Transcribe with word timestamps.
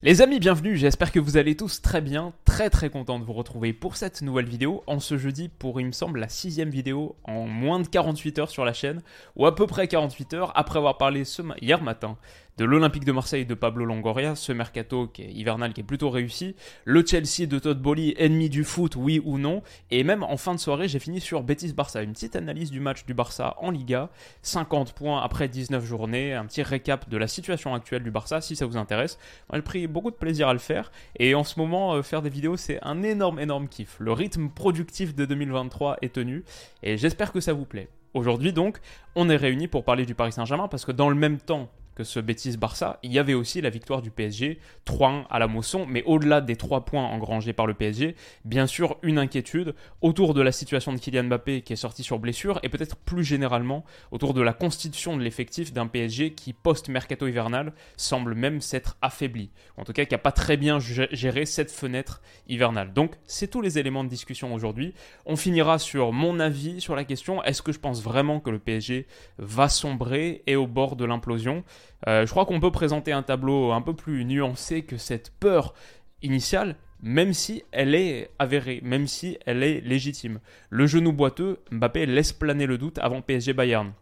Les 0.00 0.22
amis, 0.22 0.38
bienvenue, 0.38 0.76
j'espère 0.76 1.10
que 1.10 1.18
vous 1.18 1.38
allez 1.38 1.56
tous 1.56 1.82
très 1.82 2.00
bien, 2.00 2.32
très 2.44 2.70
très 2.70 2.88
content 2.88 3.18
de 3.18 3.24
vous 3.24 3.32
retrouver 3.32 3.72
pour 3.72 3.96
cette 3.96 4.22
nouvelle 4.22 4.48
vidéo, 4.48 4.84
en 4.86 5.00
ce 5.00 5.18
jeudi 5.18 5.48
pour, 5.48 5.80
il 5.80 5.86
me 5.88 5.92
semble, 5.92 6.20
la 6.20 6.28
sixième 6.28 6.70
vidéo 6.70 7.16
en 7.24 7.48
moins 7.48 7.80
de 7.80 7.88
48 7.88 8.38
heures 8.38 8.50
sur 8.50 8.64
la 8.64 8.72
chaîne, 8.72 9.02
ou 9.34 9.44
à 9.44 9.56
peu 9.56 9.66
près 9.66 9.88
48 9.88 10.34
heures, 10.34 10.52
après 10.56 10.78
avoir 10.78 10.98
parlé 10.98 11.24
ce 11.24 11.42
hier 11.60 11.82
matin 11.82 12.16
de 12.58 12.64
l'Olympique 12.64 13.04
de 13.04 13.12
Marseille 13.12 13.46
de 13.46 13.54
Pablo 13.54 13.84
Longoria, 13.84 14.34
ce 14.34 14.50
mercato 14.50 15.06
qui 15.06 15.22
est 15.22 15.30
hivernal 15.30 15.72
qui 15.72 15.82
est 15.82 15.84
plutôt 15.84 16.10
réussi, 16.10 16.56
le 16.84 17.06
Chelsea 17.06 17.46
de 17.46 17.56
Todd 17.60 17.80
Bowley, 17.80 18.14
ennemi 18.18 18.50
du 18.50 18.64
foot, 18.64 18.96
oui 18.96 19.22
ou 19.24 19.38
non, 19.38 19.62
et 19.92 20.02
même 20.02 20.24
en 20.24 20.36
fin 20.36 20.56
de 20.56 20.58
soirée, 20.58 20.88
j'ai 20.88 20.98
fini 20.98 21.20
sur 21.20 21.44
Betis-Barça, 21.44 22.02
une 22.02 22.14
petite 22.14 22.34
analyse 22.34 22.72
du 22.72 22.80
match 22.80 23.06
du 23.06 23.14
Barça 23.14 23.54
en 23.58 23.70
Liga, 23.70 24.10
50 24.42 24.92
points 24.92 25.22
après 25.22 25.46
19 25.46 25.84
journées, 25.84 26.34
un 26.34 26.46
petit 26.46 26.64
récap 26.64 27.08
de 27.08 27.16
la 27.16 27.28
situation 27.28 27.74
actuelle 27.74 28.02
du 28.02 28.10
Barça, 28.10 28.40
si 28.40 28.56
ça 28.56 28.66
vous 28.66 28.76
intéresse. 28.76 29.20
J'ai 29.52 29.62
pris 29.62 29.86
beaucoup 29.86 30.10
de 30.10 30.16
plaisir 30.16 30.48
à 30.48 30.52
le 30.52 30.58
faire, 30.58 30.90
et 31.16 31.36
en 31.36 31.44
ce 31.44 31.60
moment, 31.60 31.94
euh, 31.94 32.02
faire 32.02 32.22
des 32.22 32.30
vidéos, 32.30 32.56
c'est 32.56 32.80
un 32.82 33.04
énorme, 33.04 33.38
énorme 33.38 33.68
kiff. 33.68 33.94
Le 34.00 34.10
rythme 34.10 34.48
productif 34.48 35.14
de 35.14 35.24
2023 35.26 35.98
est 36.02 36.12
tenu, 36.12 36.42
et 36.82 36.96
j'espère 36.96 37.30
que 37.30 37.38
ça 37.38 37.52
vous 37.52 37.66
plaît. 37.66 37.88
Aujourd'hui 38.14 38.52
donc, 38.52 38.78
on 39.14 39.30
est 39.30 39.36
réunis 39.36 39.68
pour 39.68 39.84
parler 39.84 40.06
du 40.06 40.16
Paris 40.16 40.32
Saint-Germain 40.32 40.66
parce 40.66 40.84
que 40.84 40.92
dans 40.92 41.08
le 41.08 41.14
même 41.14 41.38
temps 41.38 41.68
que 41.98 42.04
ce 42.04 42.20
bêtise 42.20 42.56
Barça, 42.58 43.00
il 43.02 43.12
y 43.12 43.18
avait 43.18 43.34
aussi 43.34 43.60
la 43.60 43.70
victoire 43.70 44.02
du 44.02 44.12
PSG, 44.12 44.60
3-1 44.86 45.24
à 45.28 45.40
la 45.40 45.48
Mosson, 45.48 45.84
mais 45.88 46.04
au-delà 46.04 46.40
des 46.40 46.54
3 46.54 46.84
points 46.84 47.02
engrangés 47.04 47.52
par 47.52 47.66
le 47.66 47.74
PSG, 47.74 48.14
bien 48.44 48.68
sûr 48.68 48.98
une 49.02 49.18
inquiétude 49.18 49.74
autour 50.00 50.32
de 50.32 50.40
la 50.40 50.52
situation 50.52 50.92
de 50.92 50.98
Kylian 50.98 51.24
Mbappé 51.24 51.62
qui 51.62 51.72
est 51.72 51.76
sorti 51.76 52.04
sur 52.04 52.20
blessure 52.20 52.60
et 52.62 52.68
peut-être 52.68 52.94
plus 52.94 53.24
généralement 53.24 53.84
autour 54.12 54.32
de 54.32 54.40
la 54.42 54.52
constitution 54.52 55.16
de 55.16 55.24
l'effectif 55.24 55.72
d'un 55.72 55.88
PSG 55.88 56.34
qui 56.34 56.52
post-mercato 56.52 57.26
hivernal 57.26 57.72
semble 57.96 58.36
même 58.36 58.60
s'être 58.60 58.96
affaibli, 59.02 59.50
en 59.76 59.82
tout 59.82 59.92
cas 59.92 60.04
qui 60.04 60.14
n'a 60.14 60.18
pas 60.18 60.30
très 60.30 60.56
bien 60.56 60.78
gé- 60.78 61.08
géré 61.10 61.46
cette 61.46 61.72
fenêtre 61.72 62.22
hivernale. 62.46 62.92
Donc 62.92 63.16
c'est 63.24 63.48
tous 63.48 63.60
les 63.60 63.80
éléments 63.80 64.04
de 64.04 64.08
discussion 64.08 64.54
aujourd'hui. 64.54 64.94
On 65.26 65.34
finira 65.34 65.80
sur 65.80 66.12
mon 66.12 66.38
avis 66.38 66.80
sur 66.80 66.94
la 66.94 67.02
question 67.02 67.42
est-ce 67.42 67.60
que 67.60 67.72
je 67.72 67.80
pense 67.80 68.04
vraiment 68.04 68.38
que 68.38 68.50
le 68.50 68.60
PSG 68.60 69.08
va 69.38 69.68
sombrer 69.68 70.44
et 70.46 70.54
au 70.54 70.68
bord 70.68 70.94
de 70.94 71.04
l'implosion? 71.04 71.64
Euh, 72.06 72.26
je 72.26 72.30
crois 72.30 72.46
qu'on 72.46 72.60
peut 72.60 72.70
présenter 72.70 73.12
un 73.12 73.22
tableau 73.22 73.72
un 73.72 73.82
peu 73.82 73.94
plus 73.94 74.24
nuancé 74.24 74.82
que 74.82 74.96
cette 74.96 75.30
peur 75.40 75.74
initiale, 76.22 76.76
même 77.02 77.32
si 77.32 77.62
elle 77.72 77.94
est 77.94 78.30
avérée, 78.38 78.80
même 78.82 79.06
si 79.06 79.38
elle 79.46 79.62
est 79.62 79.80
légitime. 79.80 80.40
Le 80.70 80.86
genou 80.86 81.12
boiteux, 81.12 81.58
Mbappé 81.70 82.06
laisse 82.06 82.32
planer 82.32 82.66
le 82.66 82.78
doute 82.78 82.98
avant 82.98 83.22
PSG 83.22 83.52
Bayern. 83.52 83.92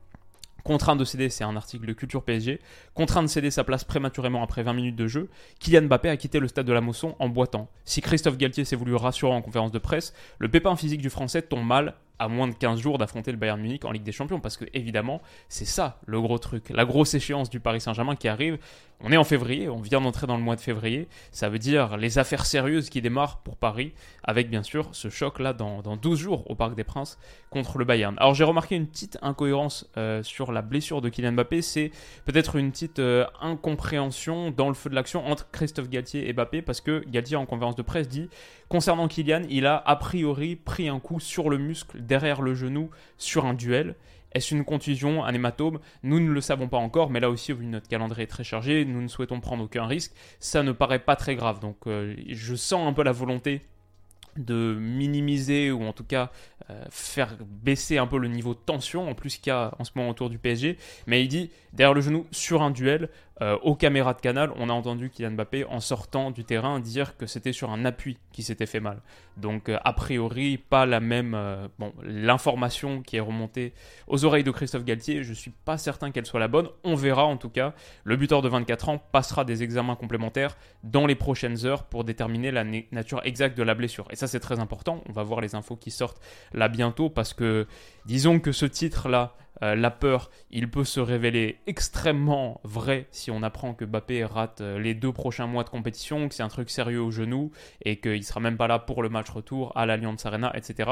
Contraint 0.64 0.96
de 0.96 1.04
céder, 1.04 1.30
c'est 1.30 1.44
un 1.44 1.54
article 1.54 1.86
de 1.86 1.92
Culture 1.92 2.24
PSG, 2.24 2.58
contraint 2.92 3.22
de 3.22 3.28
céder 3.28 3.52
sa 3.52 3.62
place 3.62 3.84
prématurément 3.84 4.42
après 4.42 4.64
20 4.64 4.72
minutes 4.72 4.96
de 4.96 5.06
jeu, 5.06 5.30
Kylian 5.60 5.82
Mbappé 5.82 6.08
a 6.08 6.16
quitté 6.16 6.40
le 6.40 6.48
stade 6.48 6.66
de 6.66 6.72
la 6.72 6.80
Mosson 6.80 7.14
en 7.20 7.28
boitant. 7.28 7.70
Si 7.84 8.00
Christophe 8.00 8.36
Galtier 8.36 8.64
s'est 8.64 8.74
voulu 8.74 8.96
rassurer 8.96 9.32
en 9.32 9.42
conférence 9.42 9.70
de 9.70 9.78
presse, 9.78 10.12
le 10.40 10.48
pépin 10.48 10.74
physique 10.74 11.00
du 11.00 11.08
Français 11.08 11.42
tombe 11.42 11.64
mal 11.64 11.94
à 12.18 12.28
moins 12.28 12.48
de 12.48 12.54
15 12.54 12.80
jours 12.80 12.98
d'affronter 12.98 13.30
le 13.30 13.36
Bayern 13.36 13.60
Munich 13.60 13.84
en 13.84 13.92
Ligue 13.92 14.02
des 14.02 14.12
Champions, 14.12 14.40
parce 14.40 14.56
que 14.56 14.64
évidemment, 14.74 15.20
c'est 15.48 15.64
ça 15.64 15.98
le 16.06 16.20
gros 16.20 16.38
truc, 16.38 16.70
la 16.70 16.84
grosse 16.84 17.14
échéance 17.14 17.50
du 17.50 17.60
Paris 17.60 17.80
Saint-Germain 17.80 18.16
qui 18.16 18.28
arrive. 18.28 18.58
On 19.02 19.12
est 19.12 19.18
en 19.18 19.24
février, 19.24 19.68
on 19.68 19.82
vient 19.82 20.00
d'entrer 20.00 20.26
dans 20.26 20.38
le 20.38 20.42
mois 20.42 20.56
de 20.56 20.60
février, 20.62 21.06
ça 21.30 21.50
veut 21.50 21.58
dire 21.58 21.98
les 21.98 22.18
affaires 22.18 22.46
sérieuses 22.46 22.88
qui 22.88 23.02
démarrent 23.02 23.40
pour 23.40 23.58
Paris, 23.58 23.92
avec 24.24 24.48
bien 24.48 24.62
sûr 24.62 24.88
ce 24.92 25.10
choc-là 25.10 25.52
dans, 25.52 25.82
dans 25.82 25.98
12 25.98 26.18
jours 26.18 26.50
au 26.50 26.54
Parc 26.54 26.74
des 26.74 26.84
Princes 26.84 27.18
contre 27.50 27.76
le 27.76 27.84
Bayern. 27.84 28.14
Alors 28.18 28.32
j'ai 28.32 28.44
remarqué 28.44 28.74
une 28.74 28.86
petite 28.86 29.18
incohérence 29.20 29.86
euh, 29.98 30.22
sur 30.22 30.50
la 30.50 30.62
blessure 30.62 31.02
de 31.02 31.10
Kylian 31.10 31.32
Mbappé, 31.32 31.60
c'est 31.60 31.90
peut-être 32.24 32.56
une 32.56 32.70
petite 32.72 32.98
euh, 32.98 33.26
incompréhension 33.42 34.50
dans 34.50 34.68
le 34.68 34.74
feu 34.74 34.88
de 34.88 34.94
l'action 34.94 35.26
entre 35.26 35.50
Christophe 35.50 35.90
Galtier 35.90 36.26
et 36.30 36.32
Mbappé, 36.32 36.62
parce 36.62 36.80
que 36.80 37.04
Galtier 37.06 37.36
en 37.36 37.44
conférence 37.44 37.76
de 37.76 37.82
presse 37.82 38.08
dit 38.08 38.30
concernant 38.68 39.08
Kylian, 39.08 39.42
il 39.48 39.66
a 39.66 39.76
a 39.76 39.96
priori 39.96 40.56
pris 40.56 40.88
un 40.88 41.00
coup 41.00 41.20
sur 41.20 41.50
le 41.50 41.58
muscle 41.58 42.00
derrière 42.02 42.42
le 42.42 42.54
genou 42.54 42.90
sur 43.18 43.46
un 43.46 43.54
duel. 43.54 43.94
Est-ce 44.32 44.54
une 44.54 44.64
contusion, 44.64 45.24
un 45.24 45.32
hématome? 45.32 45.78
Nous 46.02 46.20
ne 46.20 46.30
le 46.30 46.40
savons 46.42 46.68
pas 46.68 46.76
encore, 46.76 47.08
mais 47.08 47.20
là 47.20 47.30
aussi, 47.30 47.52
vu 47.52 47.64
notre 47.64 47.88
calendrier 47.88 48.24
est 48.24 48.26
très 48.26 48.44
chargé, 48.44 48.84
nous 48.84 49.00
ne 49.00 49.08
souhaitons 49.08 49.40
prendre 49.40 49.64
aucun 49.64 49.86
risque. 49.86 50.12
Ça 50.40 50.62
ne 50.62 50.72
paraît 50.72 50.98
pas 50.98 51.16
très 51.16 51.36
grave, 51.36 51.60
donc 51.60 51.76
euh, 51.86 52.14
je 52.28 52.54
sens 52.54 52.86
un 52.86 52.92
peu 52.92 53.02
la 53.02 53.12
volonté 53.12 53.62
de 54.36 54.76
minimiser 54.78 55.70
ou 55.70 55.84
en 55.84 55.92
tout 55.92 56.04
cas 56.04 56.30
euh, 56.70 56.84
faire 56.90 57.36
baisser 57.40 57.98
un 57.98 58.06
peu 58.06 58.18
le 58.18 58.28
niveau 58.28 58.54
de 58.54 58.58
tension 58.58 59.08
en 59.08 59.14
plus 59.14 59.36
qu'il 59.38 59.50
y 59.50 59.54
a 59.54 59.72
en 59.78 59.84
ce 59.84 59.92
moment 59.94 60.10
autour 60.10 60.30
du 60.30 60.38
PSG. 60.38 60.76
Mais 61.06 61.22
il 61.22 61.28
dit 61.28 61.50
derrière 61.72 61.94
le 61.94 62.00
genou 62.00 62.26
sur 62.30 62.62
un 62.62 62.70
duel, 62.70 63.08
euh, 63.42 63.58
aux 63.62 63.74
caméras 63.74 64.14
de 64.14 64.20
canal, 64.20 64.50
on 64.56 64.70
a 64.70 64.72
entendu 64.72 65.10
Kylian 65.10 65.32
Mbappé 65.32 65.64
en 65.66 65.80
sortant 65.80 66.30
du 66.30 66.44
terrain 66.44 66.80
dire 66.80 67.18
que 67.18 67.26
c'était 67.26 67.52
sur 67.52 67.70
un 67.70 67.84
appui 67.84 68.16
qui 68.32 68.42
s'était 68.42 68.64
fait 68.64 68.80
mal. 68.80 69.02
Donc 69.36 69.68
euh, 69.68 69.76
a 69.84 69.92
priori 69.92 70.56
pas 70.56 70.86
la 70.86 71.00
même 71.00 71.34
euh, 71.34 71.68
bon 71.78 71.92
l'information 72.02 73.02
qui 73.02 73.16
est 73.16 73.20
remontée 73.20 73.74
aux 74.06 74.24
oreilles 74.24 74.44
de 74.44 74.50
Christophe 74.50 74.84
Galtier, 74.84 75.22
je 75.22 75.32
suis 75.32 75.50
pas 75.50 75.76
certain 75.78 76.10
qu'elle 76.10 76.26
soit 76.26 76.40
la 76.40 76.48
bonne. 76.48 76.68
On 76.84 76.94
verra 76.94 77.24
en 77.24 77.36
tout 77.36 77.50
cas. 77.50 77.74
Le 78.04 78.16
buteur 78.16 78.40
de 78.42 78.48
24 78.48 78.88
ans 78.88 78.98
passera 79.12 79.44
des 79.44 79.62
examens 79.62 79.96
complémentaires 79.96 80.56
dans 80.82 81.06
les 81.06 81.14
prochaines 81.14 81.66
heures 81.66 81.84
pour 81.84 82.04
déterminer 82.04 82.50
la 82.50 82.64
na- 82.64 82.80
nature 82.92 83.20
exacte 83.24 83.56
de 83.58 83.62
la 83.62 83.74
blessure. 83.74 84.06
Et 84.10 84.16
ça 84.16 84.26
c'est 84.26 84.40
très 84.40 84.60
important. 84.60 85.02
On 85.08 85.12
va 85.12 85.22
voir 85.22 85.40
les 85.40 85.54
infos 85.54 85.76
qui 85.76 85.90
sortent 85.90 86.20
là 86.52 86.68
bientôt 86.68 87.10
parce 87.10 87.34
que 87.34 87.66
disons 88.06 88.40
que 88.40 88.52
ce 88.52 88.66
titre 88.66 89.08
là 89.08 89.34
euh, 89.62 89.74
la 89.74 89.90
peur, 89.90 90.30
il 90.50 90.70
peut 90.70 90.84
se 90.84 91.00
révéler 91.00 91.58
extrêmement 91.66 92.60
vrai 92.62 93.06
si 93.10 93.30
on 93.30 93.42
apprend 93.42 93.74
que 93.74 93.84
Mbappé 93.84 94.24
rate 94.24 94.60
euh, 94.60 94.78
les 94.78 94.94
deux 94.94 95.12
prochains 95.12 95.46
mois 95.46 95.64
de 95.64 95.70
compétition, 95.70 96.28
que 96.28 96.34
c'est 96.34 96.42
un 96.42 96.48
truc 96.48 96.68
sérieux 96.70 97.00
au 97.00 97.10
genou 97.10 97.50
et 97.82 97.98
qu'il 97.98 98.22
sera 98.24 98.40
même 98.40 98.56
pas 98.56 98.66
là 98.66 98.78
pour 98.78 99.02
le 99.02 99.08
match 99.08 99.30
retour 99.30 99.72
à 99.76 99.86
l'Allianz 99.86 100.26
Arena, 100.26 100.52
etc. 100.54 100.90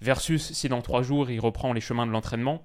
Versus 0.00 0.52
si 0.52 0.68
dans 0.68 0.82
trois 0.82 1.02
jours 1.02 1.30
il 1.30 1.40
reprend 1.40 1.72
les 1.72 1.80
chemins 1.80 2.06
de 2.06 2.12
l'entraînement, 2.12 2.62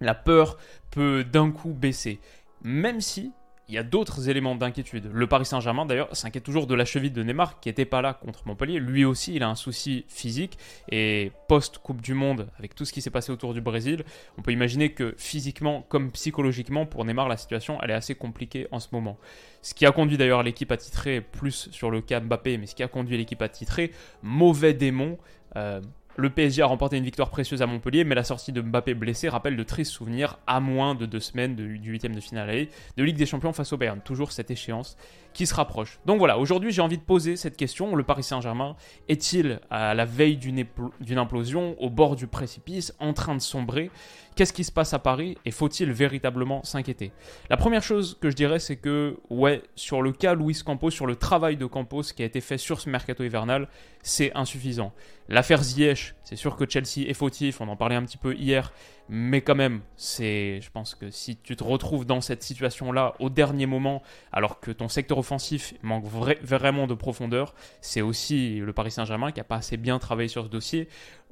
la 0.00 0.14
peur 0.14 0.56
peut 0.90 1.22
d'un 1.24 1.50
coup 1.50 1.74
baisser. 1.74 2.20
Même 2.62 3.00
si 3.00 3.32
il 3.68 3.74
y 3.74 3.78
a 3.78 3.82
d'autres 3.82 4.28
éléments 4.28 4.54
d'inquiétude. 4.54 5.08
Le 5.12 5.26
Paris 5.26 5.46
Saint-Germain, 5.46 5.86
d'ailleurs, 5.86 6.14
s'inquiète 6.14 6.44
toujours 6.44 6.66
de 6.66 6.74
la 6.74 6.84
cheville 6.84 7.10
de 7.10 7.22
Neymar, 7.22 7.60
qui 7.60 7.68
n'était 7.68 7.84
pas 7.84 8.02
là 8.02 8.12
contre 8.12 8.42
Montpellier. 8.46 8.78
Lui 8.80 9.04
aussi, 9.04 9.34
il 9.34 9.42
a 9.42 9.48
un 9.48 9.54
souci 9.54 10.04
physique. 10.08 10.58
Et 10.90 11.32
post-Coupe 11.48 12.02
du 12.02 12.14
Monde, 12.14 12.48
avec 12.58 12.74
tout 12.74 12.84
ce 12.84 12.92
qui 12.92 13.00
s'est 13.00 13.10
passé 13.10 13.30
autour 13.30 13.54
du 13.54 13.60
Brésil, 13.60 14.04
on 14.36 14.42
peut 14.42 14.52
imaginer 14.52 14.92
que 14.92 15.14
physiquement 15.16 15.86
comme 15.88 16.10
psychologiquement, 16.10 16.86
pour 16.86 17.04
Neymar, 17.04 17.28
la 17.28 17.36
situation, 17.36 17.78
elle 17.82 17.90
est 17.90 17.94
assez 17.94 18.14
compliquée 18.14 18.66
en 18.72 18.80
ce 18.80 18.88
moment. 18.92 19.16
Ce 19.62 19.74
qui 19.74 19.86
a 19.86 19.92
conduit 19.92 20.18
d'ailleurs 20.18 20.42
l'équipe 20.42 20.72
à 20.72 20.76
titrer, 20.76 21.20
plus 21.20 21.70
sur 21.70 21.90
le 21.90 22.00
cas 22.00 22.20
Mbappé, 22.20 22.58
mais 22.58 22.66
ce 22.66 22.74
qui 22.74 22.82
a 22.82 22.88
conduit 22.88 23.16
l'équipe 23.16 23.40
à 23.42 23.48
titrer, 23.48 23.92
mauvais 24.22 24.74
démon. 24.74 25.18
Euh, 25.56 25.80
Le 26.16 26.28
PSG 26.28 26.60
a 26.60 26.66
remporté 26.66 26.98
une 26.98 27.04
victoire 27.04 27.30
précieuse 27.30 27.62
à 27.62 27.66
Montpellier, 27.66 28.04
mais 28.04 28.14
la 28.14 28.24
sortie 28.24 28.52
de 28.52 28.60
Mbappé 28.60 28.92
blessé 28.92 29.30
rappelle 29.30 29.56
de 29.56 29.62
tristes 29.62 29.92
souvenirs 29.92 30.38
à 30.46 30.60
moins 30.60 30.94
de 30.94 31.06
deux 31.06 31.20
semaines 31.20 31.56
du 31.56 31.90
huitième 31.90 32.14
de 32.14 32.20
finale 32.20 32.66
de 32.96 33.02
Ligue 33.02 33.16
des 33.16 33.24
Champions 33.24 33.52
face 33.52 33.72
au 33.72 33.78
Bayern. 33.78 34.00
Toujours 34.00 34.30
cette 34.30 34.50
échéance 34.50 34.98
qui 35.32 35.46
se 35.46 35.54
rapproche. 35.54 35.98
Donc 36.04 36.18
voilà, 36.18 36.38
aujourd'hui 36.38 36.70
j'ai 36.70 36.82
envie 36.82 36.98
de 36.98 37.02
poser 37.02 37.36
cette 37.36 37.56
question. 37.56 37.96
Le 37.96 38.02
Paris 38.02 38.22
Saint-Germain 38.22 38.76
est-il 39.08 39.60
à 39.70 39.94
la 39.94 40.04
veille 40.04 40.36
d'une 40.36 41.18
implosion, 41.18 41.76
au 41.82 41.88
bord 41.88 42.16
du 42.16 42.26
précipice, 42.26 42.94
en 42.98 43.14
train 43.14 43.34
de 43.34 43.40
sombrer? 43.40 43.90
Qu'est-ce 44.34 44.52
qui 44.52 44.64
se 44.64 44.72
passe 44.72 44.92
à 44.94 44.98
Paris 44.98 45.36
et 45.44 45.50
faut-il 45.50 45.92
véritablement 45.92 46.62
s'inquiéter? 46.62 47.12
La 47.48 47.56
première 47.56 47.82
chose 47.82 48.18
que 48.20 48.30
je 48.30 48.36
dirais, 48.36 48.58
c'est 48.58 48.76
que, 48.76 49.18
ouais, 49.30 49.62
sur 49.76 50.02
le 50.02 50.12
cas 50.12 50.34
Luis 50.34 50.62
Campos, 50.64 50.90
sur 50.90 51.06
le 51.06 51.16
travail 51.16 51.56
de 51.56 51.66
Campos 51.66 52.02
qui 52.14 52.22
a 52.22 52.26
été 52.26 52.40
fait 52.40 52.58
sur 52.58 52.80
ce 52.80 52.90
mercato 52.90 53.24
hivernal, 53.24 53.68
c'est 54.02 54.32
insuffisant. 54.34 54.92
L'affaire 55.28 55.62
Ziyech, 55.62 56.14
c'est 56.24 56.36
sûr 56.36 56.56
que 56.56 56.68
Chelsea 56.68 57.08
est 57.08 57.14
fautif, 57.14 57.60
on 57.60 57.68
en 57.68 57.76
parlait 57.76 57.94
un 57.96 58.04
petit 58.04 58.18
peu 58.18 58.34
hier, 58.34 58.72
mais 59.08 59.40
quand 59.40 59.54
même, 59.54 59.80
c'est, 59.96 60.60
je 60.60 60.70
pense 60.70 60.94
que 60.94 61.10
si 61.10 61.36
tu 61.36 61.56
te 61.56 61.64
retrouves 61.64 62.06
dans 62.06 62.20
cette 62.20 62.42
situation-là 62.42 63.14
au 63.18 63.30
dernier 63.30 63.66
moment, 63.66 64.02
alors 64.32 64.60
que 64.60 64.70
ton 64.70 64.88
secteur 64.88 65.18
offensif 65.18 65.74
manque 65.82 66.04
vraiment 66.04 66.86
de 66.86 66.94
profondeur, 66.94 67.54
c'est 67.80 68.00
aussi 68.00 68.58
le 68.58 68.72
Paris 68.72 68.90
Saint-Germain 68.90 69.32
qui 69.32 69.40
n'a 69.40 69.44
pas 69.44 69.56
assez 69.56 69.76
bien 69.76 69.98
travaillé 69.98 70.28
sur 70.28 70.44
ce 70.44 70.48
dossier. 70.48 70.88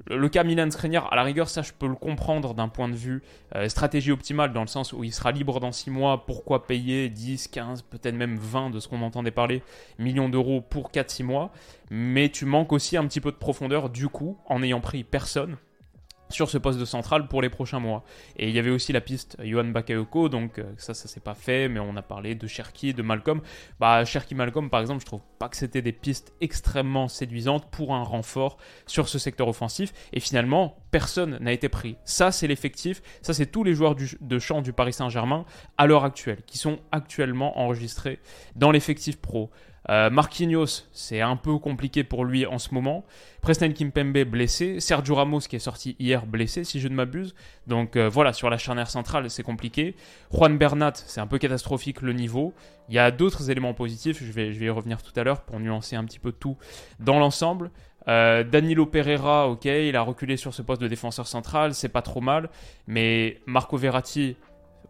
Le, 0.07 0.29
cas 0.29 0.43
Milan 0.43 0.69
Skriniar, 0.69 1.11
à 1.11 1.15
la 1.15 1.23
rigueur, 1.23 1.47
ça 1.49 1.61
je 1.61 1.71
peux 1.73 1.87
le 1.87 1.95
comprendre 1.95 2.53
d'un 2.53 2.67
point 2.67 2.89
de 2.89 2.95
vue 2.95 3.21
euh, 3.55 3.69
stratégie 3.69 4.11
optimale, 4.11 4.51
dans 4.51 4.61
le 4.61 4.67
sens 4.67 4.93
où 4.93 5.03
il 5.03 5.13
sera 5.13 5.31
libre 5.31 5.59
dans 5.59 5.71
6 5.71 5.91
mois, 5.91 6.25
pourquoi 6.25 6.67
payer 6.67 7.09
10, 7.09 7.47
15, 7.47 7.83
peut-être 7.83 8.15
même 8.15 8.37
20 8.37 8.71
de 8.71 8.79
ce 8.79 8.87
qu'on 8.87 9.01
entendait 9.01 9.31
parler, 9.31 9.63
millions 9.99 10.29
d'euros 10.29 10.61
pour 10.61 10.91
4-6 10.91 11.23
mois, 11.23 11.51
mais 11.89 12.29
tu 12.29 12.45
manques 12.45 12.73
aussi 12.73 12.97
un 12.97 13.05
petit 13.05 13.21
peu 13.21 13.31
de 13.31 13.37
profondeur 13.37 13.89
du 13.89 14.07
coup, 14.07 14.37
en 14.47 14.61
ayant 14.63 14.81
pris 14.81 15.03
personne 15.03 15.57
sur 16.31 16.49
ce 16.49 16.57
poste 16.57 16.79
de 16.79 16.85
central 16.85 17.27
pour 17.27 17.41
les 17.41 17.49
prochains 17.49 17.79
mois. 17.79 18.03
Et 18.37 18.49
il 18.49 18.55
y 18.55 18.59
avait 18.59 18.69
aussi 18.69 18.93
la 18.93 19.01
piste 19.01 19.37
Johan 19.43 19.65
Bakayoko, 19.65 20.29
donc 20.29 20.59
euh, 20.59 20.63
ça, 20.77 20.93
ça 20.93 21.07
s'est 21.07 21.19
pas 21.19 21.35
fait, 21.35 21.67
mais 21.67 21.79
on 21.79 21.95
a 21.95 22.01
parlé 22.01 22.35
de 22.35 22.47
Cherki, 22.47 22.93
de 22.93 23.01
Malcolm. 23.01 23.41
Bah, 23.79 24.03
Cherki, 24.05 24.35
Malcolm, 24.35 24.69
par 24.69 24.81
exemple, 24.81 25.01
je 25.01 25.05
trouve 25.05 25.21
pas 25.39 25.49
que 25.49 25.57
c'était 25.57 25.81
des 25.81 25.91
pistes 25.91 26.33
extrêmement 26.41 27.07
séduisantes 27.07 27.69
pour 27.71 27.93
un 27.93 28.03
renfort 28.03 28.57
sur 28.87 29.07
ce 29.07 29.19
secteur 29.19 29.47
offensif. 29.47 29.93
Et 30.13 30.19
finalement, 30.19 30.77
personne 30.91 31.37
n'a 31.39 31.51
été 31.51 31.69
pris. 31.69 31.97
Ça, 32.05 32.31
c'est 32.31 32.47
l'effectif, 32.47 33.01
ça, 33.21 33.33
c'est 33.33 33.47
tous 33.47 33.63
les 33.63 33.73
joueurs 33.73 33.95
de 33.95 34.39
champ 34.39 34.61
du 34.61 34.73
Paris 34.73 34.93
Saint-Germain 34.93 35.45
à 35.77 35.87
l'heure 35.87 36.03
actuelle, 36.03 36.41
qui 36.45 36.57
sont 36.57 36.79
actuellement 36.91 37.59
enregistrés 37.59 38.19
dans 38.55 38.71
l'effectif 38.71 39.17
pro. 39.17 39.49
Euh, 39.89 40.09
Marquinhos, 40.09 40.85
c'est 40.91 41.21
un 41.21 41.35
peu 41.35 41.57
compliqué 41.57 42.03
pour 42.03 42.25
lui 42.25 42.45
en 42.45 42.59
ce 42.59 42.73
moment. 42.73 43.03
Preston 43.41 43.71
Kimpembe 43.71 44.23
blessé. 44.25 44.79
Sergio 44.79 45.15
Ramos 45.15 45.39
qui 45.39 45.55
est 45.55 45.59
sorti 45.59 45.95
hier 45.99 46.25
blessé, 46.25 46.63
si 46.63 46.79
je 46.79 46.87
ne 46.87 46.93
m'abuse. 46.93 47.33
Donc 47.67 47.95
euh, 47.95 48.07
voilà, 48.07 48.33
sur 48.33 48.49
la 48.49 48.57
charnière 48.57 48.89
centrale, 48.89 49.29
c'est 49.29 49.43
compliqué. 49.43 49.95
Juan 50.31 50.57
Bernat, 50.57 50.93
c'est 50.95 51.21
un 51.21 51.27
peu 51.27 51.39
catastrophique 51.39 52.01
le 52.01 52.13
niveau. 52.13 52.53
Il 52.89 52.95
y 52.95 52.99
a 52.99 53.09
d'autres 53.09 53.49
éléments 53.49 53.73
positifs, 53.73 54.23
je 54.23 54.31
vais, 54.31 54.53
je 54.53 54.59
vais 54.59 54.65
y 54.65 54.69
revenir 54.69 55.01
tout 55.01 55.17
à 55.19 55.23
l'heure 55.23 55.41
pour 55.41 55.59
nuancer 55.59 55.95
un 55.95 56.05
petit 56.05 56.19
peu 56.19 56.31
tout 56.31 56.57
dans 56.99 57.17
l'ensemble. 57.19 57.71
Euh, 58.07 58.43
Danilo 58.43 58.85
Pereira, 58.85 59.47
ok, 59.47 59.65
il 59.65 59.95
a 59.95 60.01
reculé 60.01 60.35
sur 60.35 60.53
ce 60.53 60.61
poste 60.61 60.81
de 60.81 60.87
défenseur 60.87 61.27
central, 61.27 61.73
c'est 61.73 61.89
pas 61.89 62.01
trop 62.01 62.21
mal. 62.21 62.49
Mais 62.87 63.39
Marco 63.45 63.77
Verratti 63.77 64.35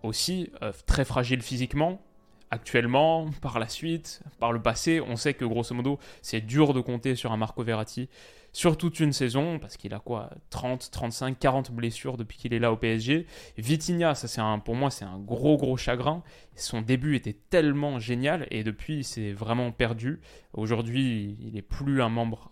aussi, 0.04 0.52
très 0.88 1.06
fragile 1.06 1.42
physiquement 1.42 2.02
actuellement, 2.52 3.30
par 3.42 3.60
la 3.60 3.68
suite, 3.68 4.22
par 4.40 4.52
le 4.52 4.62
passé, 4.62 5.02
on 5.02 5.16
sait 5.16 5.34
que 5.34 5.46
grosso 5.46 5.74
modo, 5.74 6.00
c'est 6.22 6.42
dur 6.42 6.74
de 6.74 6.82
compter 6.82 7.16
sur 7.16 7.32
un 7.32 7.38
Marco 7.38 7.64
Verratti 7.64 8.10
sur 8.54 8.78
toute 8.78 9.00
une 9.00 9.14
saison, 9.14 9.60
parce 9.60 9.78
qu'il 9.78 9.94
a 9.94 10.00
quoi 10.00 10.30
30, 10.50 10.90
35, 10.92 11.40
40 11.40 11.72
blessures 11.72 12.18
depuis 12.18 12.38
qu'il 12.38 12.54
est 12.54 12.60
là 12.60 12.72
au 12.72 12.78
PSG. 12.78 13.26
Vitinha, 13.58 14.14
ça 14.14 14.28
c'est 14.28 14.42
un, 14.42 14.60
pour 14.60 14.76
moi, 14.76 14.92
c'est 14.92 15.06
un 15.06 15.20
gros 15.20 15.58
gros 15.58 15.78
chagrin. 15.78 16.22
Son 16.56 16.82
début 16.82 17.16
était 17.16 17.38
tellement 17.50 18.00
génial 18.00 18.48
et 18.52 18.64
depuis, 18.64 18.98
il 18.98 19.04
s'est 19.04 19.32
vraiment 19.32 19.72
perdu. 19.72 20.20
Aujourd'hui, 20.54 21.38
il 21.42 21.54
n'est 21.54 21.62
plus 21.62 22.02
un 22.02 22.10
membre 22.10 22.52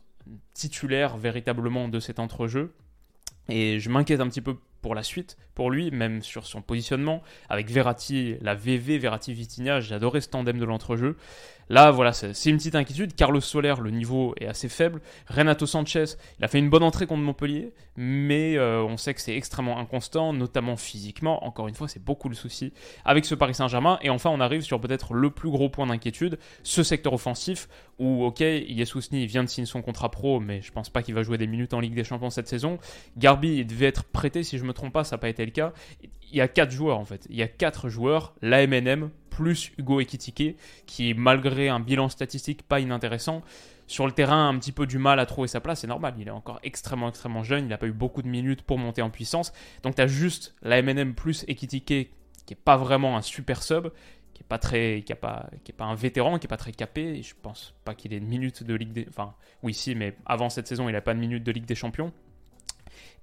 titulaire 0.53 1.17
véritablement 1.17 1.89
de 1.89 1.99
cet 1.99 2.19
entrejeu. 2.19 2.73
Et 3.49 3.79
je 3.79 3.89
m'inquiète 3.89 4.21
un 4.21 4.29
petit 4.29 4.41
peu 4.41 4.57
pour 4.81 4.95
la 4.95 5.03
suite, 5.03 5.37
pour 5.55 5.71
lui, 5.71 5.91
même 5.91 6.21
sur 6.21 6.45
son 6.45 6.61
positionnement. 6.61 7.21
Avec 7.49 7.69
Verratti, 7.69 8.35
la 8.41 8.55
VV, 8.55 8.97
Verratti 8.97 9.33
Vitinha, 9.33 9.79
j'adorais 9.79 10.21
ce 10.21 10.29
tandem 10.29 10.57
de 10.57 10.65
l'entrejeu. 10.65 11.17
Là, 11.69 11.91
voilà, 11.91 12.13
c'est 12.13 12.49
une 12.49 12.57
petite 12.57 12.73
inquiétude. 12.73 13.13
Carlos 13.15 13.41
Soler, 13.41 13.75
le 13.79 13.91
niveau 13.91 14.33
est 14.39 14.47
assez 14.47 14.69
faible. 14.69 15.01
Renato 15.27 15.67
Sanchez, 15.67 16.05
il 16.39 16.45
a 16.45 16.47
fait 16.47 16.57
une 16.57 16.69
bonne 16.69 16.81
entrée 16.81 17.05
contre 17.05 17.21
Montpellier, 17.21 17.73
mais 17.95 18.57
euh, 18.57 18.81
on 18.81 18.97
sait 18.97 19.13
que 19.13 19.21
c'est 19.21 19.35
extrêmement 19.35 19.77
inconstant, 19.77 20.33
notamment 20.33 20.77
physiquement. 20.77 21.45
Encore 21.45 21.67
une 21.67 21.75
fois, 21.75 21.87
c'est 21.87 22.03
beaucoup 22.03 22.27
le 22.27 22.33
souci 22.35 22.73
avec 23.05 23.23
ce 23.25 23.35
Paris 23.35 23.53
Saint-Germain. 23.53 23.99
Et 24.01 24.09
enfin, 24.09 24.31
on 24.31 24.39
arrive 24.39 24.61
sur 24.61 24.81
peut-être 24.81 25.13
le 25.13 25.29
plus 25.29 25.51
gros 25.51 25.69
point 25.69 25.85
d'inquiétude, 25.85 26.39
ce 26.63 26.81
secteur 26.81 27.13
offensif, 27.13 27.69
où, 27.99 28.23
ok, 28.23 28.39
Yesousni 28.39 29.27
vient 29.27 29.43
de 29.43 29.49
signer 29.49 29.67
son 29.67 29.83
contrat 29.83 30.09
pro, 30.09 30.39
mais 30.39 30.63
je 30.63 30.71
pense 30.71 30.89
pas 30.89 31.03
qu'il 31.03 31.13
va 31.13 31.21
jouer 31.21 31.37
des 31.37 31.47
minutes 31.47 31.75
en 31.75 31.79
Ligue 31.79 31.93
des 31.93 32.03
Champions 32.03 32.31
cette 32.31 32.47
saison. 32.47 32.79
Garbi 33.17 33.63
devait 33.63 33.85
être 33.85 34.05
prêté, 34.05 34.41
si 34.43 34.57
je 34.57 34.63
me 34.63 34.73
trompe 34.73 34.93
pas, 34.93 35.03
ça 35.03 35.17
n'a 35.17 35.19
pas 35.19 35.29
été 35.29 35.45
le 35.45 35.51
cas. 35.51 35.73
Il 36.31 36.37
y 36.37 36.41
a 36.41 36.47
quatre 36.47 36.71
joueurs 36.71 36.97
en 36.97 37.05
fait. 37.05 37.27
Il 37.29 37.35
y 37.35 37.43
a 37.43 37.47
quatre 37.47 37.89
joueurs, 37.89 38.33
l'AMNM 38.41 39.11
plus 39.39 39.71
Hugo 39.77 40.01
Ekitike, 40.01 40.57
qui 40.85 41.13
malgré 41.13 41.69
un 41.69 41.79
bilan 41.79 42.09
statistique 42.09 42.61
pas 42.63 42.81
inintéressant, 42.81 43.41
sur 43.87 44.05
le 44.05 44.11
terrain 44.11 44.49
un 44.49 44.59
petit 44.59 44.73
peu 44.73 44.85
du 44.85 44.97
mal 44.97 45.17
à 45.17 45.25
trouver 45.25 45.47
sa 45.47 45.61
place, 45.61 45.79
c'est 45.79 45.87
normal, 45.87 46.13
il 46.19 46.27
est 46.27 46.31
encore 46.31 46.59
extrêmement 46.61 47.07
extrêmement 47.07 47.41
jeune, 47.41 47.63
il 47.63 47.69
n'a 47.69 47.77
pas 47.77 47.87
eu 47.87 47.93
beaucoup 47.93 48.21
de 48.21 48.27
minutes 48.27 48.63
pour 48.63 48.77
monter 48.77 49.01
en 49.01 49.09
puissance, 49.09 49.53
donc 49.81 49.95
tu 49.95 50.01
as 50.01 50.07
juste 50.07 50.55
la 50.61 50.81
MNM 50.81 51.13
plus 51.15 51.45
Ekitike 51.47 51.85
qui 51.85 52.53
est 52.53 52.61
pas 52.61 52.75
vraiment 52.75 53.15
un 53.15 53.21
super 53.21 53.63
sub, 53.63 53.87
qui 54.33 54.41
est 54.43 54.47
pas 54.47 54.57
très 54.57 55.03
qui, 55.05 55.13
a 55.13 55.15
pas, 55.15 55.49
qui 55.63 55.71
est 55.71 55.75
pas 55.75 55.85
un 55.85 55.95
vétéran, 55.95 56.37
qui 56.37 56.47
est 56.47 56.49
pas 56.49 56.57
très 56.57 56.73
capé, 56.73 57.23
je 57.23 57.33
pense 57.41 57.73
pas 57.85 57.95
qu'il 57.95 58.13
ait 58.13 58.19
de 58.19 58.25
minutes 58.25 58.63
de 58.63 58.75
Ligue 58.75 58.91
des 58.91 59.05
enfin 59.07 59.35
oui 59.63 59.73
si 59.73 59.95
mais 59.95 60.17
avant 60.25 60.49
cette 60.49 60.67
saison, 60.67 60.89
il 60.89 60.95
a 60.97 61.01
pas 61.01 61.13
de 61.13 61.19
minutes 61.19 61.45
de 61.45 61.51
Ligue 61.53 61.65
des 61.65 61.75
Champions. 61.75 62.11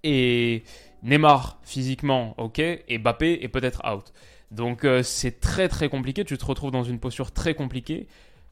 Et 0.03 0.63
Neymar 1.03 1.59
physiquement, 1.63 2.35
OK, 2.39 2.59
et 2.59 2.99
Mbappé 2.99 3.41
est 3.43 3.49
peut-être 3.49 3.83
out. 3.93 4.13
Donc 4.51 4.85
euh, 4.85 5.03
c'est 5.03 5.41
très 5.41 5.69
très 5.69 5.89
compliqué, 5.89 6.25
tu 6.25 6.39
te 6.39 6.45
retrouves 6.45 6.71
dans 6.71 6.85
une 6.85 6.99
posture 6.99 7.33
très 7.33 7.55
compliquée. 7.55 8.07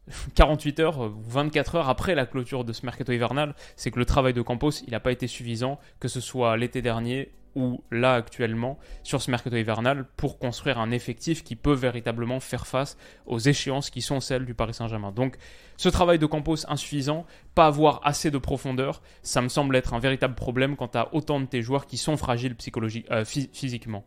48 0.34 0.80
heures 0.80 1.00
ou 1.00 1.22
24 1.28 1.76
heures 1.76 1.88
après 1.88 2.14
la 2.14 2.26
clôture 2.26 2.64
de 2.64 2.72
ce 2.72 2.84
mercato 2.84 3.12
hivernal, 3.12 3.54
c'est 3.76 3.90
que 3.90 3.98
le 3.98 4.04
travail 4.04 4.34
de 4.34 4.42
Campos, 4.42 4.70
il 4.86 4.90
n'a 4.90 5.00
pas 5.00 5.12
été 5.12 5.26
suffisant, 5.26 5.78
que 5.98 6.08
ce 6.08 6.20
soit 6.20 6.56
l'été 6.56 6.82
dernier 6.82 7.30
ou 7.54 7.82
là 7.90 8.14
actuellement 8.14 8.78
sur 9.02 9.22
ce 9.22 9.30
mercato 9.30 9.56
hivernal 9.56 10.06
pour 10.16 10.38
construire 10.38 10.78
un 10.78 10.90
effectif 10.90 11.44
qui 11.44 11.56
peut 11.56 11.72
véritablement 11.72 12.40
faire 12.40 12.66
face 12.66 12.96
aux 13.26 13.38
échéances 13.38 13.90
qui 13.90 14.02
sont 14.02 14.20
celles 14.20 14.44
du 14.44 14.54
Paris 14.54 14.74
Saint-Germain. 14.74 15.12
Donc 15.12 15.36
ce 15.76 15.88
travail 15.88 16.18
de 16.18 16.26
Campos 16.26 16.66
insuffisant, 16.68 17.26
pas 17.54 17.66
avoir 17.66 18.00
assez 18.04 18.30
de 18.30 18.38
profondeur, 18.38 19.02
ça 19.22 19.40
me 19.40 19.48
semble 19.48 19.76
être 19.76 19.94
un 19.94 19.98
véritable 19.98 20.34
problème 20.34 20.76
quand 20.76 20.88
tu 20.88 20.98
as 20.98 21.14
autant 21.14 21.40
de 21.40 21.46
tes 21.46 21.62
joueurs 21.62 21.86
qui 21.86 21.96
sont 21.96 22.16
fragiles 22.16 22.56
psychologiquement, 22.56 23.16
euh, 23.16 23.24
physiquement. 23.24 24.04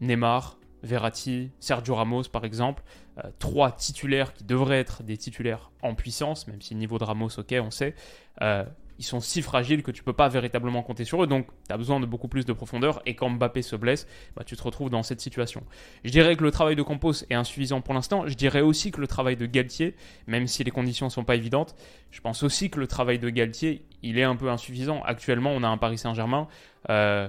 Neymar, 0.00 0.57
Verratti, 0.82 1.50
Sergio 1.58 1.94
Ramos 1.94 2.24
par 2.24 2.44
exemple, 2.44 2.82
euh, 3.18 3.28
trois 3.38 3.72
titulaires 3.72 4.32
qui 4.32 4.44
devraient 4.44 4.80
être 4.80 5.02
des 5.02 5.16
titulaires 5.16 5.70
en 5.82 5.94
puissance, 5.94 6.46
même 6.46 6.60
si 6.60 6.74
le 6.74 6.80
niveau 6.80 6.98
de 6.98 7.04
Ramos, 7.04 7.30
ok, 7.38 7.54
on 7.60 7.70
sait, 7.70 7.94
euh, 8.42 8.64
ils 8.98 9.04
sont 9.04 9.20
si 9.20 9.42
fragiles 9.42 9.82
que 9.82 9.90
tu 9.90 10.02
peux 10.02 10.12
pas 10.12 10.28
véritablement 10.28 10.82
compter 10.82 11.04
sur 11.04 11.22
eux, 11.22 11.26
donc 11.26 11.46
tu 11.66 11.72
as 11.72 11.76
besoin 11.76 12.00
de 12.00 12.06
beaucoup 12.06 12.28
plus 12.28 12.44
de 12.44 12.52
profondeur, 12.52 13.00
et 13.06 13.14
quand 13.14 13.30
Mbappé 13.30 13.62
se 13.62 13.76
blesse, 13.76 14.06
bah, 14.36 14.42
tu 14.44 14.56
te 14.56 14.62
retrouves 14.62 14.90
dans 14.90 15.02
cette 15.02 15.20
situation. 15.20 15.62
Je 16.04 16.10
dirais 16.10 16.36
que 16.36 16.44
le 16.44 16.50
travail 16.50 16.76
de 16.76 16.82
Campos 16.82 17.24
est 17.30 17.34
insuffisant 17.34 17.80
pour 17.80 17.94
l'instant, 17.94 18.26
je 18.26 18.34
dirais 18.34 18.60
aussi 18.60 18.90
que 18.90 19.00
le 19.00 19.06
travail 19.06 19.36
de 19.36 19.46
Galtier, 19.46 19.94
même 20.26 20.46
si 20.46 20.64
les 20.64 20.70
conditions 20.70 21.10
sont 21.10 21.24
pas 21.24 21.36
évidentes, 21.36 21.74
je 22.10 22.20
pense 22.20 22.42
aussi 22.42 22.70
que 22.70 22.80
le 22.80 22.86
travail 22.86 23.18
de 23.18 23.30
Galtier, 23.30 23.84
il 24.02 24.18
est 24.18 24.24
un 24.24 24.36
peu 24.36 24.48
insuffisant. 24.48 25.02
Actuellement, 25.02 25.50
on 25.50 25.62
a 25.62 25.68
un 25.68 25.76
Paris 25.76 25.98
Saint-Germain. 25.98 26.48
Euh, 26.88 27.28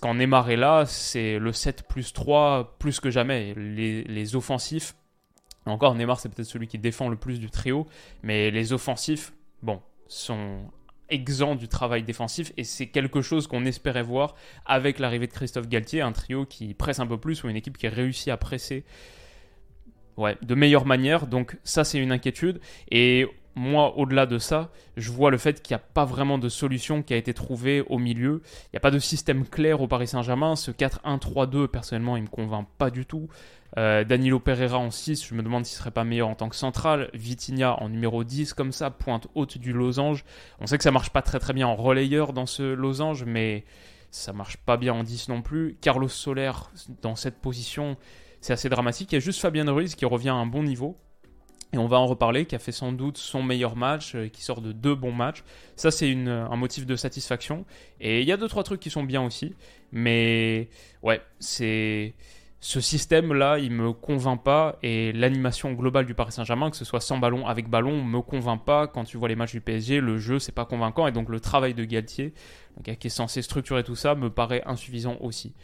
quand 0.00 0.14
Neymar 0.14 0.50
est 0.50 0.56
là, 0.56 0.86
c'est 0.86 1.38
le 1.38 1.52
7 1.52 1.82
plus 1.88 2.12
3 2.12 2.76
plus 2.78 3.00
que 3.00 3.10
jamais. 3.10 3.54
Les, 3.54 4.36
offensifs, 4.36 4.94
encore 5.66 5.94
Neymar 5.94 6.20
c'est 6.20 6.28
peut-être 6.28 6.48
celui 6.48 6.68
qui 6.68 6.78
défend 6.78 7.08
le 7.08 7.16
plus 7.16 7.38
du 7.38 7.50
trio, 7.50 7.86
mais 8.22 8.50
les 8.50 8.72
offensifs, 8.72 9.32
bon, 9.62 9.80
sont 10.06 10.60
exempts 11.10 11.54
du 11.54 11.68
travail 11.68 12.02
défensif 12.02 12.52
et 12.56 12.64
c'est 12.64 12.88
quelque 12.88 13.22
chose 13.22 13.46
qu'on 13.46 13.64
espérait 13.64 14.02
voir 14.02 14.34
avec 14.66 14.98
l'arrivée 14.98 15.26
de 15.26 15.32
Christophe 15.32 15.68
Galtier, 15.68 16.02
un 16.02 16.12
trio 16.12 16.44
qui 16.44 16.74
presse 16.74 17.00
un 17.00 17.06
peu 17.06 17.18
plus 17.18 17.42
ou 17.44 17.48
une 17.48 17.56
équipe 17.56 17.78
qui 17.78 17.88
réussit 17.88 18.28
à 18.28 18.36
presser 18.36 18.84
de 20.42 20.54
meilleure 20.54 20.84
manière. 20.84 21.26
Donc 21.26 21.56
ça 21.64 21.84
c'est 21.84 21.98
une 21.98 22.12
inquiétude 22.12 22.60
moi, 23.58 23.96
au-delà 23.98 24.26
de 24.26 24.38
ça, 24.38 24.70
je 24.96 25.10
vois 25.10 25.30
le 25.30 25.36
fait 25.36 25.60
qu'il 25.60 25.74
n'y 25.74 25.80
a 25.80 25.84
pas 25.92 26.04
vraiment 26.04 26.38
de 26.38 26.48
solution 26.48 27.02
qui 27.02 27.12
a 27.12 27.16
été 27.16 27.34
trouvée 27.34 27.82
au 27.82 27.98
milieu. 27.98 28.42
Il 28.66 28.70
n'y 28.74 28.76
a 28.76 28.80
pas 28.80 28.90
de 28.90 28.98
système 28.98 29.44
clair 29.44 29.80
au 29.80 29.88
Paris 29.88 30.06
Saint-Germain. 30.06 30.56
Ce 30.56 30.70
4-1-3-2, 30.70 31.66
personnellement, 31.66 32.16
il 32.16 32.22
me 32.22 32.28
convainc 32.28 32.66
pas 32.78 32.90
du 32.90 33.04
tout. 33.04 33.28
Euh, 33.76 34.04
Danilo 34.04 34.38
Pereira 34.38 34.78
en 34.78 34.90
6, 34.90 35.26
je 35.26 35.34
me 35.34 35.42
demande 35.42 35.66
s'il 35.66 35.76
serait 35.76 35.90
pas 35.90 36.04
meilleur 36.04 36.28
en 36.28 36.34
tant 36.34 36.48
que 36.48 36.56
central. 36.56 37.10
Vitinha 37.12 37.74
en 37.82 37.88
numéro 37.88 38.24
10, 38.24 38.54
comme 38.54 38.72
ça, 38.72 38.90
pointe 38.90 39.26
haute 39.34 39.58
du 39.58 39.72
losange. 39.72 40.24
On 40.60 40.66
sait 40.66 40.78
que 40.78 40.84
ça 40.84 40.90
marche 40.90 41.10
pas 41.10 41.22
très 41.22 41.38
très 41.38 41.52
bien 41.52 41.66
en 41.66 41.76
relayeur 41.76 42.32
dans 42.32 42.46
ce 42.46 42.62
losange, 42.62 43.24
mais 43.24 43.64
ça 44.10 44.32
marche 44.32 44.56
pas 44.56 44.76
bien 44.76 44.94
en 44.94 45.02
10 45.02 45.28
non 45.28 45.42
plus. 45.42 45.76
Carlos 45.80 46.08
Soler 46.08 46.52
dans 47.02 47.16
cette 47.16 47.40
position, 47.40 47.96
c'est 48.40 48.52
assez 48.52 48.68
dramatique. 48.68 49.12
Il 49.12 49.16
y 49.16 49.18
a 49.18 49.20
juste 49.20 49.40
Fabien 49.40 49.70
Ruiz 49.70 49.96
qui 49.96 50.04
revient 50.04 50.30
à 50.30 50.34
un 50.34 50.46
bon 50.46 50.62
niveau. 50.62 50.96
Et 51.72 51.78
on 51.78 51.86
va 51.86 51.98
en 51.98 52.06
reparler, 52.06 52.46
qui 52.46 52.54
a 52.54 52.58
fait 52.58 52.72
sans 52.72 52.92
doute 52.92 53.18
son 53.18 53.42
meilleur 53.42 53.76
match, 53.76 54.14
euh, 54.14 54.28
qui 54.28 54.42
sort 54.42 54.62
de 54.62 54.72
deux 54.72 54.94
bons 54.94 55.12
matchs. 55.12 55.44
Ça, 55.76 55.90
c'est 55.90 56.10
un 56.12 56.56
motif 56.56 56.86
de 56.86 56.96
satisfaction. 56.96 57.66
Et 58.00 58.22
il 58.22 58.26
y 58.26 58.32
a 58.32 58.38
deux, 58.38 58.48
trois 58.48 58.62
trucs 58.62 58.80
qui 58.80 58.90
sont 58.90 59.02
bien 59.02 59.22
aussi. 59.22 59.54
Mais 59.92 60.70
ouais, 61.02 61.20
c'est 61.40 62.14
ce 62.60 62.80
système-là, 62.80 63.58
il 63.58 63.70
me 63.70 63.92
convainc 63.92 64.42
pas 64.42 64.78
et 64.82 65.12
l'animation 65.12 65.72
globale 65.72 66.06
du 66.06 66.14
Paris 66.14 66.32
Saint-Germain, 66.32 66.70
que 66.70 66.76
ce 66.76 66.84
soit 66.84 67.00
sans 67.00 67.18
ballon, 67.18 67.46
avec 67.46 67.68
ballon, 67.68 68.02
me 68.02 68.20
convainc 68.20 68.64
pas. 68.64 68.88
Quand 68.88 69.04
tu 69.04 69.16
vois 69.16 69.28
les 69.28 69.36
matchs 69.36 69.52
du 69.52 69.60
PSG, 69.60 70.00
le 70.00 70.18
jeu, 70.18 70.40
c'est 70.40 70.52
pas 70.52 70.64
convaincant 70.64 71.06
et 71.06 71.12
donc 71.12 71.28
le 71.28 71.38
travail 71.38 71.74
de 71.74 71.84
Galtier, 71.84 72.34
qui 72.82 72.90
est 72.90 73.10
censé 73.10 73.42
structurer 73.42 73.84
tout 73.84 73.94
ça, 73.94 74.16
me 74.16 74.28
paraît 74.28 74.62
insuffisant 74.66 75.16
aussi. 75.20 75.54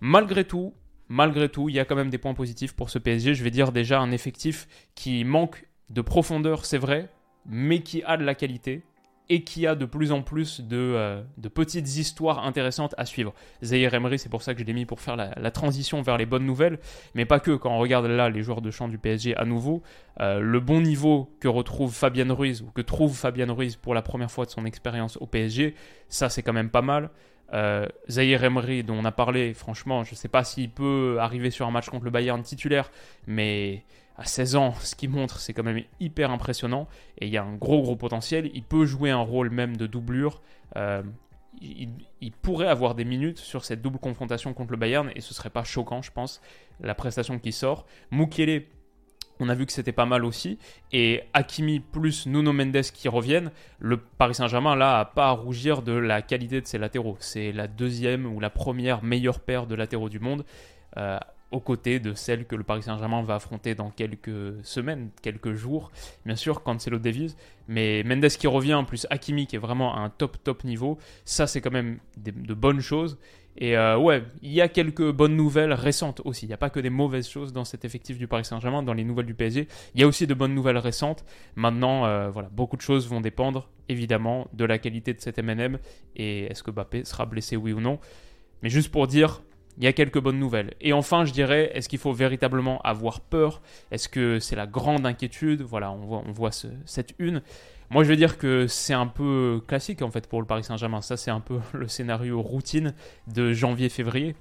Malgré 0.00 0.44
tout, 0.44 0.74
malgré 1.12 1.50
tout, 1.50 1.68
il 1.68 1.74
y 1.74 1.78
a 1.78 1.84
quand 1.84 1.94
même 1.94 2.08
des 2.08 2.16
points 2.16 2.32
positifs 2.32 2.72
pour 2.72 2.88
ce 2.88 2.98
PSG. 2.98 3.34
Je 3.34 3.44
vais 3.44 3.50
dire 3.50 3.70
déjà 3.70 4.00
un 4.00 4.10
effectif 4.12 4.66
qui 4.94 5.24
manque 5.24 5.66
de 5.90 6.00
profondeur, 6.00 6.64
c'est 6.64 6.78
vrai, 6.78 7.10
mais 7.44 7.80
qui 7.80 8.02
a 8.04 8.16
de 8.16 8.24
la 8.24 8.34
qualité 8.34 8.82
et 9.28 9.44
qui 9.44 9.66
a 9.66 9.74
de 9.74 9.84
plus 9.84 10.12
en 10.12 10.22
plus 10.22 10.60
de, 10.60 10.76
euh, 10.76 11.22
petites 11.54 11.96
histoires 11.96 12.44
intéressantes 12.44 12.94
à 12.98 13.06
suivre. 13.06 13.32
Zaire 13.62 13.94
Emery, 13.94 14.18
c'est 14.18 14.28
pour 14.28 14.42
ça 14.42 14.54
que 14.54 14.60
je 14.60 14.64
l'ai 14.64 14.72
mis 14.72 14.84
pour 14.84 15.00
faire 15.00 15.16
la, 15.16 15.50
transition 15.50 16.02
vers 16.02 16.18
les 16.18 16.26
bonnes 16.26 16.46
nouvelles, 16.46 16.78
mais 17.14 17.24
pas 17.24 17.40
que. 17.40 17.52
Quand 17.52 17.70
on 17.70 17.78
regarde 17.78 18.06
là 18.06 18.28
les 18.30 18.42
joueurs 18.42 18.62
de 18.62 18.70
champ 18.70 18.88
du 18.88 18.98
PSG 18.98 19.36
à 19.36 19.44
nouveau, 19.44 19.82
euh, 20.20 20.40
le 20.40 20.60
bon 20.60 20.80
niveau 20.80 21.30
que 21.40 21.48
retrouve 21.48 21.94
Fabien 21.94 22.32
Ruiz 22.32 22.62
ou 22.62 22.70
que 22.70 22.80
trouve 22.80 23.14
Fabien 23.16 23.52
Ruiz 23.52 23.76
pour 23.76 23.94
la 23.94 24.02
première 24.02 24.30
fois 24.30 24.44
de 24.44 24.50
son 24.50 24.64
expérience 24.64 25.16
au 25.18 25.26
PSG, 25.26 25.74
ça 26.08 26.28
c'est 26.28 26.42
quand 26.42 26.52
même 26.52 26.70
pas 26.70 26.82
mal. 26.82 27.10
Euh, 27.54 27.86
Zahir 28.08 28.44
Emery, 28.44 28.82
dont 28.82 28.96
on 28.96 29.04
a 29.04 29.12
parlé, 29.12 29.52
franchement, 29.52 30.04
je 30.04 30.12
ne 30.12 30.16
sais 30.16 30.28
pas 30.28 30.42
s'il 30.42 30.70
peut 30.70 31.18
arriver 31.20 31.50
sur 31.50 31.66
un 31.66 31.70
match 31.70 31.90
contre 31.90 32.04
le 32.04 32.10
Bayern 32.10 32.42
titulaire, 32.42 32.90
mais 33.26 33.84
à 34.16 34.24
16 34.24 34.56
ans, 34.56 34.74
ce 34.80 34.94
qu'il 34.94 35.10
montre, 35.10 35.40
c'est 35.40 35.52
quand 35.52 35.62
même 35.62 35.82
hyper 36.00 36.30
impressionnant. 36.30 36.88
Et 37.18 37.26
il 37.26 37.32
y 37.32 37.38
a 37.38 37.42
un 37.42 37.54
gros, 37.54 37.82
gros 37.82 37.96
potentiel. 37.96 38.50
Il 38.54 38.62
peut 38.62 38.84
jouer 38.84 39.10
un 39.10 39.20
rôle 39.20 39.50
même 39.50 39.76
de 39.76 39.86
doublure. 39.86 40.42
Euh, 40.76 41.02
il, 41.60 42.32
pourrait 42.42 42.68
avoir 42.68 42.94
des 42.94 43.04
minutes 43.04 43.38
sur 43.38 43.64
cette 43.64 43.82
double 43.82 43.98
confrontation 43.98 44.52
contre 44.52 44.72
le 44.72 44.78
Bayern, 44.78 45.10
et 45.14 45.20
ce 45.20 45.34
serait 45.34 45.50
pas 45.50 45.64
choquant, 45.64 46.02
je 46.02 46.10
pense, 46.10 46.40
la 46.80 46.94
prestation 46.94 47.38
qui 47.38 47.52
sort. 47.52 47.86
Mukiele, 48.10 48.64
on 49.38 49.48
a 49.48 49.54
vu 49.54 49.66
que 49.66 49.72
c'était 49.72 49.92
pas 49.92 50.06
mal 50.06 50.24
aussi. 50.24 50.58
Et 50.92 51.22
Hakimi 51.34 51.80
plus 51.80 52.26
Nuno 52.26 52.52
Mendes 52.52 52.82
qui 52.82 53.08
reviennent, 53.08 53.50
le 53.78 53.96
Paris 53.96 54.34
Saint-Germain 54.34 54.76
là 54.76 55.00
a 55.00 55.04
pas 55.04 55.28
à 55.28 55.30
rougir 55.32 55.82
de 55.82 55.92
la 55.92 56.22
qualité 56.22 56.60
de 56.60 56.66
ses 56.66 56.78
latéraux. 56.78 57.16
C'est 57.20 57.52
la 57.52 57.68
deuxième 57.68 58.26
ou 58.26 58.40
la 58.40 58.50
première 58.50 59.02
meilleure 59.02 59.40
paire 59.40 59.66
de 59.66 59.74
latéraux 59.74 60.08
du 60.08 60.20
monde. 60.20 60.44
Euh, 60.96 61.18
aux 61.52 61.60
côtés 61.60 62.00
de 62.00 62.14
celle 62.14 62.46
que 62.46 62.56
le 62.56 62.64
Paris 62.64 62.82
Saint-Germain 62.82 63.22
va 63.22 63.36
affronter 63.36 63.74
dans 63.74 63.90
quelques 63.90 64.64
semaines, 64.64 65.10
quelques 65.22 65.52
jours. 65.52 65.92
Bien 66.26 66.36
sûr, 66.36 66.62
Cancelo 66.62 66.98
Davies, 66.98 67.36
mais 67.68 68.02
Mendes 68.02 68.28
qui 68.28 68.46
revient, 68.46 68.82
plus 68.86 69.06
Hakimi 69.10 69.46
qui 69.46 69.56
est 69.56 69.60
vraiment 69.60 69.94
à 69.94 70.00
un 70.00 70.10
top 70.10 70.42
top 70.42 70.64
niveau, 70.64 70.98
ça 71.24 71.46
c'est 71.46 71.60
quand 71.60 71.70
même 71.70 71.98
de 72.16 72.54
bonnes 72.54 72.80
choses. 72.80 73.18
Et 73.56 73.76
euh, 73.76 73.98
ouais, 73.98 74.22
il 74.40 74.52
y 74.52 74.60
a 74.60 74.68
quelques 74.68 75.10
bonnes 75.10 75.36
nouvelles 75.36 75.74
récentes 75.74 76.22
aussi. 76.24 76.46
Il 76.46 76.48
n'y 76.48 76.54
a 76.54 76.58
pas 76.58 76.70
que 76.70 76.80
des 76.80 76.90
mauvaises 76.90 77.28
choses 77.28 77.52
dans 77.52 77.64
cet 77.64 77.84
effectif 77.84 78.16
du 78.16 78.26
Paris 78.26 78.44
Saint-Germain, 78.44 78.82
dans 78.82 78.94
les 78.94 79.04
nouvelles 79.04 79.26
du 79.26 79.34
PSG. 79.34 79.68
Il 79.94 80.00
y 80.00 80.04
a 80.04 80.06
aussi 80.06 80.26
de 80.26 80.34
bonnes 80.34 80.54
nouvelles 80.54 80.78
récentes. 80.78 81.24
Maintenant, 81.54 82.06
euh, 82.06 82.30
voilà, 82.30 82.48
beaucoup 82.50 82.76
de 82.76 82.82
choses 82.82 83.08
vont 83.08 83.20
dépendre 83.20 83.68
évidemment 83.88 84.48
de 84.54 84.64
la 84.64 84.78
qualité 84.78 85.12
de 85.12 85.20
cet 85.20 85.38
MNM 85.38 85.78
et 86.16 86.44
est-ce 86.44 86.62
que 86.62 86.70
Mbappé 86.70 87.04
sera 87.04 87.26
blessé 87.26 87.56
oui 87.56 87.72
ou 87.72 87.80
non. 87.80 87.98
Mais 88.62 88.70
juste 88.70 88.90
pour 88.90 89.06
dire, 89.06 89.42
il 89.78 89.84
y 89.84 89.86
a 89.86 89.92
quelques 89.92 90.20
bonnes 90.20 90.38
nouvelles. 90.38 90.74
Et 90.80 90.92
enfin, 90.92 91.24
je 91.24 91.32
dirais, 91.32 91.70
est-ce 91.74 91.88
qu'il 91.88 91.98
faut 91.98 92.12
véritablement 92.12 92.80
avoir 92.82 93.20
peur? 93.20 93.62
Est-ce 93.90 94.08
que 94.08 94.38
c'est 94.38 94.56
la 94.56 94.66
grande 94.66 95.06
inquiétude? 95.06 95.62
Voilà, 95.62 95.90
on 95.92 95.98
voit, 95.98 96.22
on 96.26 96.32
voit 96.32 96.50
cette 96.52 97.14
une. 97.18 97.42
Moi, 97.90 98.04
je 98.04 98.08
veux 98.08 98.16
dire 98.16 98.38
que 98.38 98.66
c'est 98.66 98.94
un 98.94 99.06
peu 99.06 99.62
classique 99.66 100.00
en 100.02 100.10
fait 100.10 100.26
pour 100.26 100.40
le 100.40 100.46
Paris 100.46 100.64
Saint-Germain. 100.64 101.02
Ça, 101.02 101.16
c'est 101.16 101.30
un 101.30 101.40
peu 101.40 101.60
le 101.72 101.88
scénario 101.88 102.40
routine 102.40 102.94
de 103.26 103.52
janvier-février. 103.52 104.34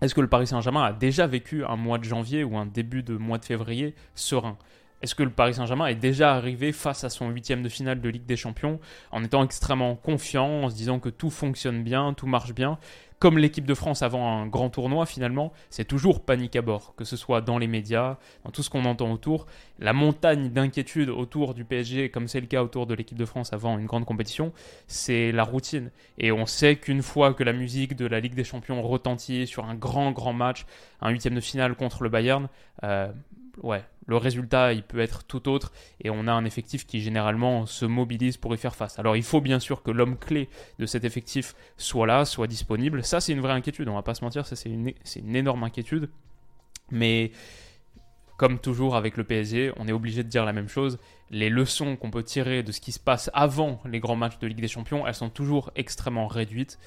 Est-ce 0.00 0.16
que 0.16 0.20
le 0.20 0.26
Paris 0.26 0.48
Saint-Germain 0.48 0.82
a 0.82 0.92
déjà 0.92 1.28
vécu 1.28 1.64
un 1.64 1.76
mois 1.76 1.98
de 1.98 2.04
janvier 2.04 2.42
ou 2.42 2.56
un 2.56 2.66
début 2.66 3.04
de 3.04 3.16
mois 3.16 3.38
de 3.38 3.44
février 3.44 3.94
serein? 4.16 4.58
Est-ce 5.00 5.16
que 5.16 5.24
le 5.24 5.30
Paris 5.30 5.54
Saint-Germain 5.54 5.86
est 5.86 5.96
déjà 5.96 6.34
arrivé 6.34 6.72
face 6.72 7.02
à 7.02 7.08
son 7.08 7.28
huitième 7.30 7.62
de 7.62 7.68
finale 7.68 8.00
de 8.00 8.08
Ligue 8.08 8.24
des 8.24 8.36
Champions 8.36 8.78
en 9.10 9.24
étant 9.24 9.44
extrêmement 9.44 9.96
confiant, 9.96 10.62
en 10.64 10.70
se 10.70 10.76
disant 10.76 11.00
que 11.00 11.08
tout 11.08 11.30
fonctionne 11.30 11.82
bien, 11.82 12.14
tout 12.14 12.28
marche 12.28 12.54
bien? 12.54 12.78
Comme 13.22 13.38
l'équipe 13.38 13.66
de 13.66 13.74
France 13.74 14.02
avant 14.02 14.36
un 14.36 14.48
grand 14.48 14.68
tournoi, 14.68 15.06
finalement, 15.06 15.52
c'est 15.70 15.84
toujours 15.84 16.24
panique 16.24 16.56
à 16.56 16.60
bord, 16.60 16.92
que 16.96 17.04
ce 17.04 17.16
soit 17.16 17.40
dans 17.40 17.56
les 17.56 17.68
médias, 17.68 18.18
dans 18.44 18.50
tout 18.50 18.64
ce 18.64 18.68
qu'on 18.68 18.84
entend 18.84 19.12
autour. 19.12 19.46
La 19.78 19.92
montagne 19.92 20.48
d'inquiétude 20.48 21.08
autour 21.08 21.54
du 21.54 21.64
PSG, 21.64 22.10
comme 22.10 22.26
c'est 22.26 22.40
le 22.40 22.48
cas 22.48 22.64
autour 22.64 22.88
de 22.88 22.94
l'équipe 22.94 23.16
de 23.16 23.24
France 23.24 23.52
avant 23.52 23.78
une 23.78 23.86
grande 23.86 24.06
compétition, 24.06 24.52
c'est 24.88 25.30
la 25.30 25.44
routine. 25.44 25.92
Et 26.18 26.32
on 26.32 26.46
sait 26.46 26.74
qu'une 26.74 27.00
fois 27.00 27.32
que 27.32 27.44
la 27.44 27.52
musique 27.52 27.94
de 27.94 28.06
la 28.06 28.18
Ligue 28.18 28.34
des 28.34 28.42
Champions 28.42 28.82
retentit 28.82 29.46
sur 29.46 29.66
un 29.66 29.76
grand, 29.76 30.10
grand 30.10 30.32
match, 30.32 30.66
un 31.00 31.10
huitième 31.10 31.36
de 31.36 31.40
finale 31.40 31.76
contre 31.76 32.02
le 32.02 32.08
Bayern, 32.08 32.48
euh, 32.82 33.12
ouais, 33.62 33.84
le 34.06 34.16
résultat, 34.16 34.72
il 34.72 34.82
peut 34.82 34.98
être 34.98 35.24
tout 35.24 35.48
autre 35.48 35.72
et 36.00 36.10
on 36.10 36.26
a 36.26 36.32
un 36.32 36.44
effectif 36.44 36.86
qui 36.86 37.00
généralement 37.00 37.66
se 37.66 37.84
mobilise 37.84 38.36
pour 38.36 38.54
y 38.54 38.58
faire 38.58 38.74
face. 38.74 38.98
Alors 38.98 39.16
il 39.16 39.22
faut 39.22 39.40
bien 39.40 39.60
sûr 39.60 39.82
que 39.82 39.90
l'homme 39.90 40.18
clé 40.18 40.48
de 40.78 40.86
cet 40.86 41.04
effectif 41.04 41.54
soit 41.76 42.06
là, 42.06 42.24
soit 42.24 42.46
disponible. 42.46 43.04
Ça, 43.04 43.20
c'est 43.20 43.32
une 43.32 43.40
vraie 43.40 43.52
inquiétude, 43.52 43.88
on 43.88 43.94
va 43.94 44.02
pas 44.02 44.14
se 44.14 44.24
mentir, 44.24 44.46
ça 44.46 44.56
c'est 44.56 44.70
une, 44.70 44.92
une 45.16 45.36
énorme 45.36 45.62
inquiétude. 45.62 46.10
Mais 46.90 47.30
comme 48.36 48.58
toujours 48.58 48.96
avec 48.96 49.16
le 49.16 49.24
PSG, 49.24 49.72
on 49.76 49.86
est 49.86 49.92
obligé 49.92 50.24
de 50.24 50.28
dire 50.28 50.44
la 50.44 50.52
même 50.52 50.68
chose. 50.68 50.98
Les 51.30 51.48
leçons 51.48 51.96
qu'on 51.96 52.10
peut 52.10 52.24
tirer 52.24 52.64
de 52.64 52.72
ce 52.72 52.80
qui 52.80 52.90
se 52.90 52.98
passe 52.98 53.30
avant 53.34 53.80
les 53.84 54.00
grands 54.00 54.16
matchs 54.16 54.38
de 54.40 54.48
Ligue 54.48 54.60
des 54.60 54.68
Champions, 54.68 55.06
elles 55.06 55.14
sont 55.14 55.30
toujours 55.30 55.70
extrêmement 55.76 56.26
réduites. 56.26 56.78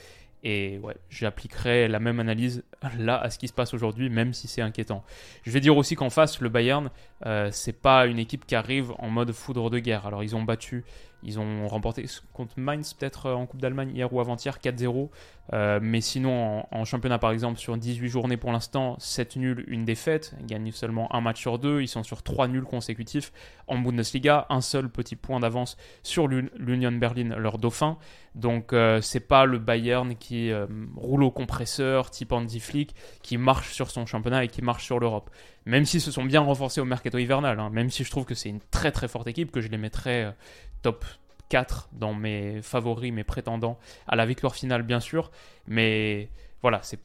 Et 0.47 0.77
ouais, 0.77 0.95
j'appliquerai 1.09 1.87
la 1.87 1.99
même 1.99 2.19
analyse 2.19 2.63
là 2.99 3.19
à 3.19 3.31
ce 3.31 3.39
qui 3.39 3.47
se 3.47 3.53
passe 3.53 3.73
aujourd'hui, 3.73 4.11
même 4.11 4.31
si 4.31 4.47
c'est 4.47 4.61
inquiétant. 4.61 5.03
Je 5.41 5.49
vais 5.49 5.59
dire 5.59 5.75
aussi 5.75 5.95
qu'en 5.95 6.11
face, 6.11 6.39
le 6.39 6.49
Bayern, 6.49 6.91
euh, 7.25 7.49
c'est 7.51 7.73
pas 7.73 8.05
une 8.05 8.19
équipe 8.19 8.45
qui 8.45 8.53
arrive 8.53 8.93
en 8.99 9.09
mode 9.09 9.31
foudre 9.31 9.71
de 9.71 9.79
guerre. 9.79 10.05
Alors 10.05 10.23
ils 10.23 10.35
ont 10.35 10.43
battu 10.43 10.85
ils 11.23 11.39
ont 11.39 11.67
remporté 11.67 12.05
contre 12.33 12.53
Mainz 12.57 12.93
peut-être 12.93 13.27
euh, 13.27 13.33
en 13.33 13.45
Coupe 13.45 13.61
d'Allemagne 13.61 13.91
hier 13.93 14.11
ou 14.13 14.19
avant-hier 14.19 14.59
4-0. 14.59 15.09
Euh, 15.53 15.79
mais 15.79 16.01
sinon 16.01 16.65
en, 16.71 16.85
championnat 16.85 17.19
par 17.19 17.29
exemple 17.29 17.59
sur 17.59 17.77
18 17.77 18.09
journées 18.09 18.37
pour 18.37 18.51
l'instant 18.51 18.95
7 18.99 19.35
nuls, 19.35 19.63
une 19.67 19.85
défaite. 19.85 20.35
Ils 20.39 20.47
gagnent 20.47 20.71
seulement 20.71 21.13
un 21.15 21.21
match 21.21 21.39
sur 21.39 21.59
deux. 21.59 21.81
Ils 21.81 21.87
sont 21.87 22.03
sur 22.03 22.23
3 22.23 22.47
nuls 22.47 22.63
consécutifs 22.63 23.31
en 23.67 23.77
Bundesliga. 23.77 24.45
Un 24.49 24.61
seul 24.61 24.89
petit 24.89 25.15
point 25.15 25.39
d'avance 25.39 25.77
sur 26.03 26.27
l'Union 26.27 26.91
Berlin, 26.91 27.35
leur 27.37 27.57
dauphin. 27.57 27.97
Donc 28.33 28.73
euh, 28.73 29.01
c'est 29.01 29.19
pas 29.19 29.45
le 29.45 29.59
Bayern 29.59 30.15
qui 30.15 30.51
roule 30.95 31.23
au 31.23 31.31
compresseur 31.31 32.09
type 32.11 32.31
Andy 32.31 32.59
Flick 32.59 32.95
qui 33.21 33.37
marche 33.37 33.73
sur 33.73 33.89
son 33.89 34.05
championnat 34.05 34.43
et 34.43 34.47
qui 34.47 34.61
marche 34.61 34.85
sur 34.85 34.99
l'Europe. 34.99 35.29
Même 35.65 35.85
s'ils 35.85 36.01
se 36.01 36.11
sont 36.11 36.23
bien 36.23 36.41
renforcés 36.41 36.81
au 36.81 36.85
mercato 36.85 37.17
hivernal, 37.17 37.59
hein. 37.59 37.69
même 37.71 37.89
si 37.89 38.03
je 38.03 38.11
trouve 38.11 38.25
que 38.25 38.35
c'est 38.35 38.49
une 38.49 38.61
très 38.71 38.91
très 38.91 39.07
forte 39.07 39.27
équipe 39.27 39.51
que 39.51 39.61
je 39.61 39.67
les 39.67 39.77
mettrais 39.77 40.35
top 40.83 41.03
4 41.49 41.89
dans 41.93 42.13
mes 42.13 42.61
favoris, 42.61 43.11
mes 43.11 43.23
prétendants 43.23 43.79
à 44.07 44.15
la 44.15 44.25
victoire 44.25 44.55
finale, 44.55 44.83
bien 44.83 44.99
sûr. 44.99 45.31
Mais 45.67 46.29
voilà, 46.61 46.79
c'est 46.83 46.99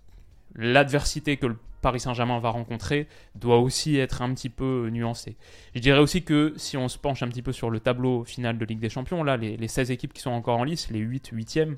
l'adversité 0.55 1.37
que 1.37 1.47
le 1.47 1.57
Paris 1.81 2.01
Saint-Germain 2.01 2.39
va 2.41 2.51
rencontrer 2.51 3.09
doit 3.35 3.59
aussi 3.59 3.97
être 3.97 4.23
un 4.23 4.33
petit 4.35 4.51
peu 4.51 4.89
nuancée. 4.91 5.37
Je 5.75 5.81
dirais 5.81 5.99
aussi 5.99 6.23
que 6.23 6.53
si 6.57 6.77
on 6.77 6.89
se 6.89 6.99
penche 6.99 7.23
un 7.23 7.29
petit 7.29 7.43
peu 7.43 7.53
sur 7.53 7.71
le 7.71 7.81
tableau 7.81 8.25
final 8.25 8.59
de 8.59 8.65
Ligue 8.65 8.81
des 8.81 8.91
Champions, 8.91 9.23
là, 9.23 9.37
les, 9.37 9.69
16 9.69 9.91
équipes 9.91 10.13
qui 10.13 10.21
sont 10.21 10.31
encore 10.31 10.59
en 10.59 10.65
lice, 10.65 10.91
les 10.91 10.99
8 10.99 11.33
8e, 11.33 11.77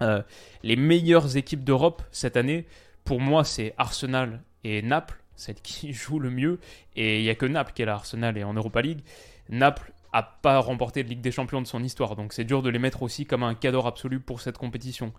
euh, 0.00 0.22
les 0.62 0.76
meilleures 0.76 1.36
équipes 1.36 1.64
d'Europe 1.64 2.02
cette 2.10 2.36
année, 2.36 2.66
pour 3.04 3.20
moi, 3.20 3.44
c'est 3.44 3.74
Arsenal 3.76 4.42
et 4.64 4.82
Naples, 4.82 5.22
celles 5.38 5.60
qui 5.62 5.92
jouent 5.94 6.20
le 6.20 6.30
mieux. 6.30 6.60
Et 6.96 7.20
il 7.20 7.22
n'y 7.22 7.30
a 7.30 7.34
que 7.34 7.46
Naples 7.46 7.72
qui 7.74 7.82
est 7.82 7.86
là, 7.86 7.94
Arsenal 7.94 8.36
et 8.36 8.44
en 8.44 8.52
Europa 8.52 8.82
League. 8.82 9.00
Naples 9.48 9.92
a 10.12 10.22
pas 10.22 10.58
remporté 10.58 11.02
de 11.04 11.08
Ligue 11.08 11.20
des 11.20 11.30
Champions 11.30 11.60
de 11.60 11.66
son 11.66 11.82
histoire. 11.82 12.16
Donc 12.16 12.32
c'est 12.32 12.44
dur 12.44 12.62
de 12.62 12.70
les 12.70 12.78
mettre 12.78 13.02
aussi 13.02 13.26
comme 13.26 13.42
un 13.42 13.54
cadeau 13.54 13.86
absolu 13.86 14.20
pour 14.20 14.40
cette 14.40 14.58
compétition. 14.58 15.12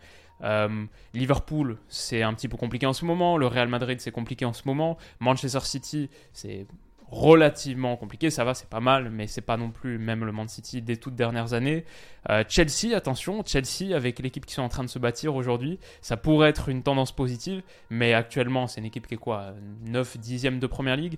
Euh, 0.43 0.85
Liverpool, 1.13 1.77
c'est 1.87 2.23
un 2.23 2.33
petit 2.33 2.47
peu 2.47 2.57
compliqué 2.57 2.85
en 2.85 2.93
ce 2.93 3.05
moment. 3.05 3.37
Le 3.37 3.47
Real 3.47 3.67
Madrid, 3.67 3.99
c'est 4.01 4.11
compliqué 4.11 4.45
en 4.45 4.53
ce 4.53 4.63
moment. 4.65 4.97
Manchester 5.19 5.59
City, 5.61 6.09
c'est 6.33 6.65
relativement 7.11 7.95
compliqué. 7.97 8.29
Ça 8.29 8.43
va, 8.43 8.53
c'est 8.53 8.69
pas 8.69 8.79
mal, 8.79 9.09
mais 9.09 9.27
c'est 9.27 9.41
pas 9.41 9.57
non 9.57 9.71
plus 9.71 9.97
même 9.97 10.23
le 10.23 10.31
Man 10.31 10.47
City 10.47 10.81
des 10.81 10.97
toutes 10.97 11.15
dernières 11.15 11.53
années. 11.53 11.85
Euh, 12.29 12.43
Chelsea, 12.47 12.95
attention, 12.95 13.43
Chelsea 13.45 13.95
avec 13.95 14.19
l'équipe 14.19 14.45
qui 14.45 14.53
sont 14.53 14.61
en 14.61 14.69
train 14.69 14.83
de 14.83 14.89
se 14.89 14.99
bâtir 14.99 15.35
aujourd'hui, 15.35 15.79
ça 16.01 16.17
pourrait 16.17 16.49
être 16.49 16.69
une 16.69 16.83
tendance 16.83 17.11
positive, 17.11 17.63
mais 17.89 18.13
actuellement 18.13 18.67
c'est 18.67 18.81
une 18.81 18.85
équipe 18.85 19.07
qui 19.07 19.15
est 19.15 19.17
quoi 19.17 19.53
9 19.85 20.17
dixièmes 20.17 20.59
de 20.59 20.67
première 20.67 20.97
ligue. 20.97 21.17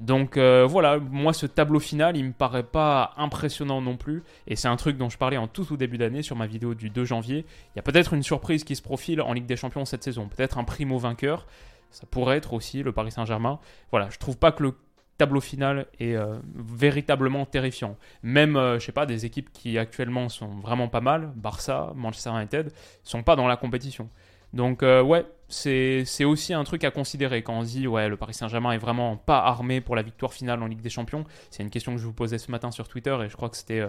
Donc 0.00 0.36
euh, 0.36 0.66
voilà, 0.68 0.98
moi 0.98 1.32
ce 1.32 1.46
tableau 1.46 1.78
final, 1.78 2.16
il 2.16 2.24
me 2.24 2.32
paraît 2.32 2.64
pas 2.64 3.12
impressionnant 3.16 3.80
non 3.80 3.96
plus, 3.96 4.22
et 4.46 4.56
c'est 4.56 4.68
un 4.68 4.76
truc 4.76 4.96
dont 4.96 5.08
je 5.08 5.18
parlais 5.18 5.36
en 5.36 5.48
tout, 5.48 5.64
tout 5.64 5.76
début 5.76 5.98
d'année 5.98 6.22
sur 6.22 6.36
ma 6.36 6.46
vidéo 6.46 6.74
du 6.74 6.90
2 6.90 7.04
janvier. 7.04 7.46
Il 7.74 7.76
y 7.76 7.78
a 7.78 7.82
peut-être 7.82 8.12
une 8.12 8.22
surprise 8.22 8.64
qui 8.64 8.76
se 8.76 8.82
profile 8.82 9.20
en 9.20 9.32
Ligue 9.32 9.46
des 9.46 9.56
Champions 9.56 9.84
cette 9.84 10.02
saison, 10.02 10.28
peut-être 10.28 10.58
un 10.58 10.64
primo 10.64 10.98
vainqueur. 10.98 11.46
Ça 11.90 12.06
pourrait 12.10 12.38
être 12.38 12.54
aussi 12.54 12.82
le 12.82 12.92
Paris 12.92 13.12
Saint-Germain. 13.12 13.60
Voilà, 13.90 14.08
je 14.08 14.18
trouve 14.18 14.38
pas 14.38 14.50
que 14.50 14.62
le 14.62 14.74
tableau 15.22 15.40
final 15.40 15.86
est 16.00 16.16
euh, 16.16 16.34
véritablement 16.56 17.46
terrifiant. 17.46 17.96
Même, 18.24 18.56
euh, 18.56 18.80
je 18.80 18.86
sais 18.86 18.90
pas, 18.90 19.06
des 19.06 19.24
équipes 19.24 19.52
qui 19.52 19.78
actuellement 19.78 20.28
sont 20.28 20.48
vraiment 20.58 20.88
pas 20.88 21.00
mal, 21.00 21.30
Barça, 21.36 21.92
Manchester 21.94 22.30
United, 22.30 22.72
sont 23.04 23.22
pas 23.22 23.36
dans 23.36 23.46
la 23.46 23.56
compétition. 23.56 24.08
Donc 24.52 24.82
euh, 24.82 25.00
ouais, 25.00 25.24
c'est 25.48 26.24
aussi 26.24 26.54
un 26.54 26.64
truc 26.64 26.82
à 26.82 26.90
considérer 26.90 27.42
quand 27.42 27.56
on 27.56 27.62
dit 27.62 27.86
ouais 27.86 28.08
le 28.08 28.16
Paris 28.16 28.34
Saint-Germain 28.34 28.72
est 28.72 28.78
vraiment 28.78 29.16
pas 29.16 29.38
armé 29.38 29.80
pour 29.80 29.94
la 29.94 30.02
victoire 30.02 30.34
finale 30.34 30.60
en 30.60 30.66
Ligue 30.66 30.80
des 30.80 30.90
Champions. 30.90 31.24
C'est 31.50 31.62
une 31.62 31.70
question 31.70 31.92
que 31.92 31.98
je 31.98 32.04
vous 32.04 32.12
posais 32.12 32.38
ce 32.38 32.50
matin 32.50 32.72
sur 32.72 32.88
Twitter 32.88 33.16
et 33.24 33.28
je 33.28 33.36
crois 33.36 33.48
que 33.48 33.56
c'était 33.56 33.82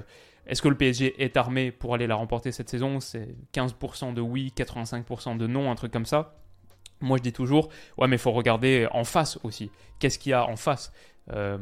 est-ce 0.46 0.62
que 0.62 0.70
le 0.70 0.78
PSG 0.78 1.16
est 1.22 1.36
armé 1.36 1.72
pour 1.72 1.96
aller 1.96 2.06
la 2.06 2.16
remporter 2.16 2.52
cette 2.52 2.70
saison? 2.70 3.00
C'est 3.00 3.36
15% 3.56 4.14
de 4.14 4.22
oui, 4.22 4.54
85% 4.56 5.36
de 5.38 5.48
non, 5.48 5.72
un 5.72 5.76
truc 5.76 5.92
comme 5.92 6.06
ça. 6.06 6.36
Moi 7.02 7.18
je 7.18 7.24
dis 7.24 7.34
toujours 7.34 7.70
ouais 7.98 8.08
mais 8.08 8.20
faut 8.20 8.32
regarder 8.32 8.88
en 8.92 9.04
face 9.04 9.40
aussi. 9.44 9.72
Qu'est-ce 9.98 10.20
qu'il 10.20 10.30
y 10.30 10.34
a 10.34 10.46
en 10.46 10.56
face? 10.56 10.94
Euh, 11.32 11.58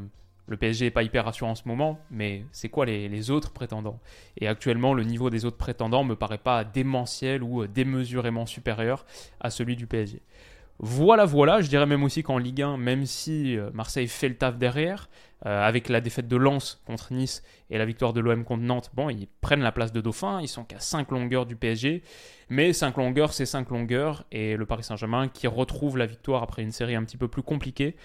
le 0.47 0.57
PSG 0.57 0.85
n'est 0.85 0.91
pas 0.91 1.03
hyper 1.03 1.25
rassurant 1.25 1.51
en 1.51 1.55
ce 1.55 1.67
moment, 1.67 1.99
mais 2.09 2.43
c'est 2.51 2.69
quoi 2.69 2.85
les, 2.85 3.31
autres 3.31 3.51
prétendants? 3.51 3.99
Et 4.37 4.47
actuellement, 4.47 4.93
le 4.93 5.03
niveau 5.03 5.29
des 5.29 5.45
autres 5.45 5.57
prétendants 5.57 6.03
me 6.03 6.15
paraît 6.15 6.37
pas 6.37 6.63
démentiel 6.63 7.43
ou 7.43 7.67
démesurément 7.67 8.45
supérieur 8.45 9.05
à 9.39 9.49
celui 9.49 9.75
du 9.75 9.87
PSG. 9.87 10.21
Voilà, 10.83 11.25
voilà, 11.25 11.61
je 11.61 11.69
dirais 11.69 11.85
même 11.85 12.03
aussi 12.03 12.23
qu'en 12.23 12.39
Ligue 12.39 12.63
1, 12.63 12.77
même 12.77 13.05
si 13.05 13.55
euh, 13.55 13.69
Marseille 13.71 14.07
fait 14.07 14.29
le 14.29 14.35
taf 14.35 14.57
derrière, 14.57 15.09
euh, 15.45 15.61
avec 15.63 15.89
la 15.89 16.01
défaite 16.01 16.27
de 16.27 16.35
Lens 16.35 16.81
contre 16.85 17.13
Nice 17.13 17.43
et 17.69 17.77
la 17.77 17.85
victoire 17.85 18.13
de 18.13 18.19
l'OM 18.19 18.43
contre 18.43 18.63
Nantes, 18.63 18.89
bon, 18.95 19.09
ils 19.09 19.27
prennent 19.41 19.61
la 19.61 19.71
place 19.71 19.91
de 19.91 20.01
Dauphin, 20.01 20.41
ils 20.41 20.47
sont 20.47 20.63
qu'à 20.63 20.79
5 20.79 21.11
longueurs 21.11 21.45
du 21.45 21.55
PSG, 21.55 22.01
mais 22.49 22.73
5 22.73 22.97
longueurs, 22.97 23.31
c'est 23.31 23.45
5 23.45 23.69
longueurs, 23.69 24.25
et 24.31 24.55
le 24.55 24.65
Paris 24.65 24.83
Saint-Germain 24.83 25.27
qui 25.27 25.45
retrouve 25.45 25.99
la 25.99 26.07
victoire 26.07 26.41
après 26.41 26.63
une 26.63 26.71
série 26.71 26.95
un 26.95 27.03
petit 27.03 27.17
peu 27.17 27.27
plus 27.27 27.43
compliquée, 27.43 27.95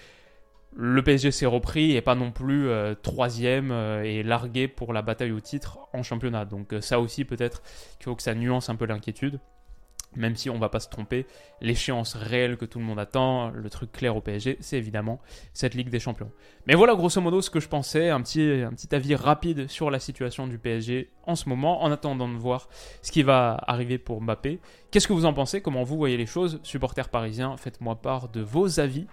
le 0.75 1.01
PSG 1.01 1.31
s'est 1.31 1.45
repris 1.45 1.95
et 1.95 2.01
pas 2.01 2.15
non 2.15 2.31
plus 2.31 2.69
euh, 2.69 2.93
troisième 2.93 3.71
euh, 3.71 4.03
et 4.03 4.23
largué 4.23 4.67
pour 4.67 4.93
la 4.93 5.01
bataille 5.01 5.31
au 5.31 5.39
titre 5.39 5.79
en 5.93 6.03
championnat. 6.03 6.45
Donc 6.45 6.73
euh, 6.73 6.81
ça 6.81 6.99
aussi 6.99 7.25
peut-être 7.25 7.61
qu'il 7.97 8.05
faut 8.05 8.15
que 8.15 8.23
ça 8.23 8.35
nuance 8.35 8.69
un 8.69 8.75
peu 8.75 8.85
l'inquiétude. 8.85 9.39
Même 10.15 10.35
si 10.35 10.49
on 10.49 10.57
va 10.57 10.69
pas 10.69 10.79
se 10.79 10.89
tromper, 10.89 11.27
l'échéance 11.61 12.15
réelle 12.15 12.57
que 12.57 12.65
tout 12.65 12.79
le 12.79 12.85
monde 12.85 12.97
attend, 12.97 13.49
le 13.49 13.69
truc 13.69 13.91
clair 13.91 14.15
au 14.15 14.21
PSG, 14.21 14.57
c'est 14.61 14.77
évidemment 14.77 15.19
cette 15.53 15.75
Ligue 15.75 15.89
des 15.89 15.99
Champions. 15.99 16.31
Mais 16.65 16.75
voilà 16.75 16.95
grosso 16.95 17.19
modo 17.21 17.41
ce 17.41 17.49
que 17.49 17.59
je 17.59 17.67
pensais, 17.67 18.09
un 18.09 18.21
petit, 18.21 18.63
un 18.65 18.71
petit 18.71 18.95
avis 18.95 19.15
rapide 19.15 19.69
sur 19.69 19.91
la 19.91 19.99
situation 19.99 20.47
du 20.47 20.57
PSG 20.57 21.11
en 21.25 21.35
ce 21.35 21.49
moment, 21.49 21.83
en 21.83 21.91
attendant 21.91 22.29
de 22.29 22.37
voir 22.37 22.69
ce 23.01 23.11
qui 23.11 23.21
va 23.21 23.59
arriver 23.67 23.97
pour 23.97 24.21
Mbappé. 24.21 24.59
Qu'est-ce 24.89 25.07
que 25.07 25.13
vous 25.13 25.25
en 25.25 25.33
pensez? 25.33 25.61
Comment 25.61 25.83
vous 25.83 25.97
voyez 25.97 26.17
les 26.17 26.25
choses? 26.25 26.61
Supporters 26.63 27.09
parisiens, 27.09 27.57
faites-moi 27.57 27.95
part 28.01 28.29
de 28.29 28.41
vos 28.41 28.79
avis. 28.79 29.07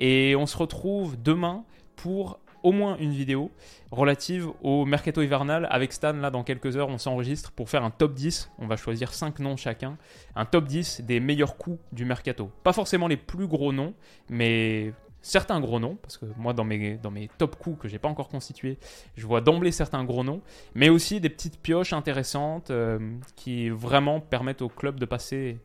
Et 0.00 0.34
on 0.36 0.46
se 0.46 0.56
retrouve 0.56 1.20
demain 1.22 1.64
pour 1.94 2.40
au 2.62 2.72
moins 2.72 2.96
une 2.98 3.12
vidéo 3.12 3.50
relative 3.90 4.48
au 4.62 4.84
mercato 4.84 5.22
hivernal 5.22 5.66
avec 5.70 5.92
Stan. 5.92 6.12
Là, 6.12 6.30
dans 6.30 6.42
quelques 6.42 6.76
heures, 6.76 6.88
on 6.88 6.98
s'enregistre 6.98 7.52
pour 7.52 7.70
faire 7.70 7.84
un 7.84 7.90
top 7.90 8.14
10. 8.14 8.50
On 8.58 8.66
va 8.66 8.76
choisir 8.76 9.14
5 9.14 9.38
noms 9.38 9.56
chacun. 9.56 9.96
Un 10.36 10.44
top 10.44 10.66
10 10.66 11.02
des 11.02 11.20
meilleurs 11.20 11.56
coups 11.56 11.78
du 11.92 12.04
mercato. 12.04 12.50
Pas 12.62 12.72
forcément 12.72 13.08
les 13.08 13.16
plus 13.16 13.46
gros 13.46 13.72
noms, 13.72 13.94
mais 14.28 14.92
certains 15.22 15.60
gros 15.60 15.80
noms, 15.80 15.96
parce 15.96 16.16
que 16.16 16.26
moi 16.36 16.52
dans 16.52 16.64
mes, 16.64 16.98
top 17.38 17.56
coups 17.56 17.78
que 17.82 17.88
j'ai 17.88 17.98
pas 17.98 18.08
encore 18.08 18.28
constitués, 18.28 18.78
je 19.16 19.26
vois 19.26 19.40
d'emblée 19.40 19.72
certains 19.72 20.04
gros 20.04 20.24
noms, 20.24 20.40
mais 20.74 20.88
aussi 20.88 21.20
des 21.20 21.28
petites 21.28 21.60
pioches 21.60 21.92
intéressantes 21.92 22.70
euh, 22.70 22.98
qui 23.36 23.68
vraiment 23.68 24.20
permettent 24.20 24.62
au 24.62 24.68
club 24.68 24.98
de 24.98 25.04
passer 25.04 25.58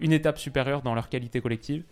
une 0.00 0.12
étape 0.12 0.38
supérieure 0.38 0.82
dans 0.82 0.94
leur 0.94 1.08
qualité 1.08 1.40
collective. 1.40 1.84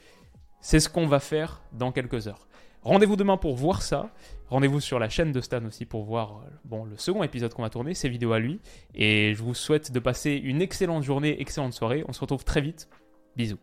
C'est 0.62 0.78
ce 0.78 0.88
qu'on 0.88 1.06
va 1.06 1.18
faire 1.18 1.60
dans 1.72 1.90
quelques 1.90 2.28
heures. 2.28 2.46
Rendez-vous 2.82 3.16
demain 3.16 3.36
pour 3.36 3.56
voir 3.56 3.82
ça. 3.82 4.10
Rendez-vous 4.48 4.80
sur 4.80 4.98
la 4.98 5.08
chaîne 5.08 5.32
de 5.32 5.40
Stan 5.40 5.64
aussi 5.64 5.86
pour 5.86 6.04
voir 6.04 6.38
euh, 6.38 6.50
bon, 6.64 6.84
le 6.84 6.96
second 6.96 7.22
épisode 7.22 7.52
qu'on 7.52 7.62
va 7.62 7.70
tourner, 7.70 7.94
ses 7.94 8.08
vidéos 8.08 8.32
à 8.32 8.38
lui. 8.38 8.60
Et 8.94 9.34
je 9.34 9.42
vous 9.42 9.54
souhaite 9.54 9.92
de 9.92 9.98
passer 9.98 10.32
une 10.32 10.62
excellente 10.62 11.02
journée, 11.02 11.40
excellente 11.40 11.72
soirée. 11.72 12.04
On 12.08 12.12
se 12.12 12.20
retrouve 12.20 12.44
très 12.44 12.60
vite. 12.60 12.88
Bisous. 13.36 13.58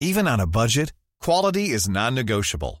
Even 0.00 0.26
on 0.28 0.38
a 0.38 0.46
budget, 0.46 0.92
quality 1.20 1.72
is 1.74 1.88
non-negotiable. 1.88 2.80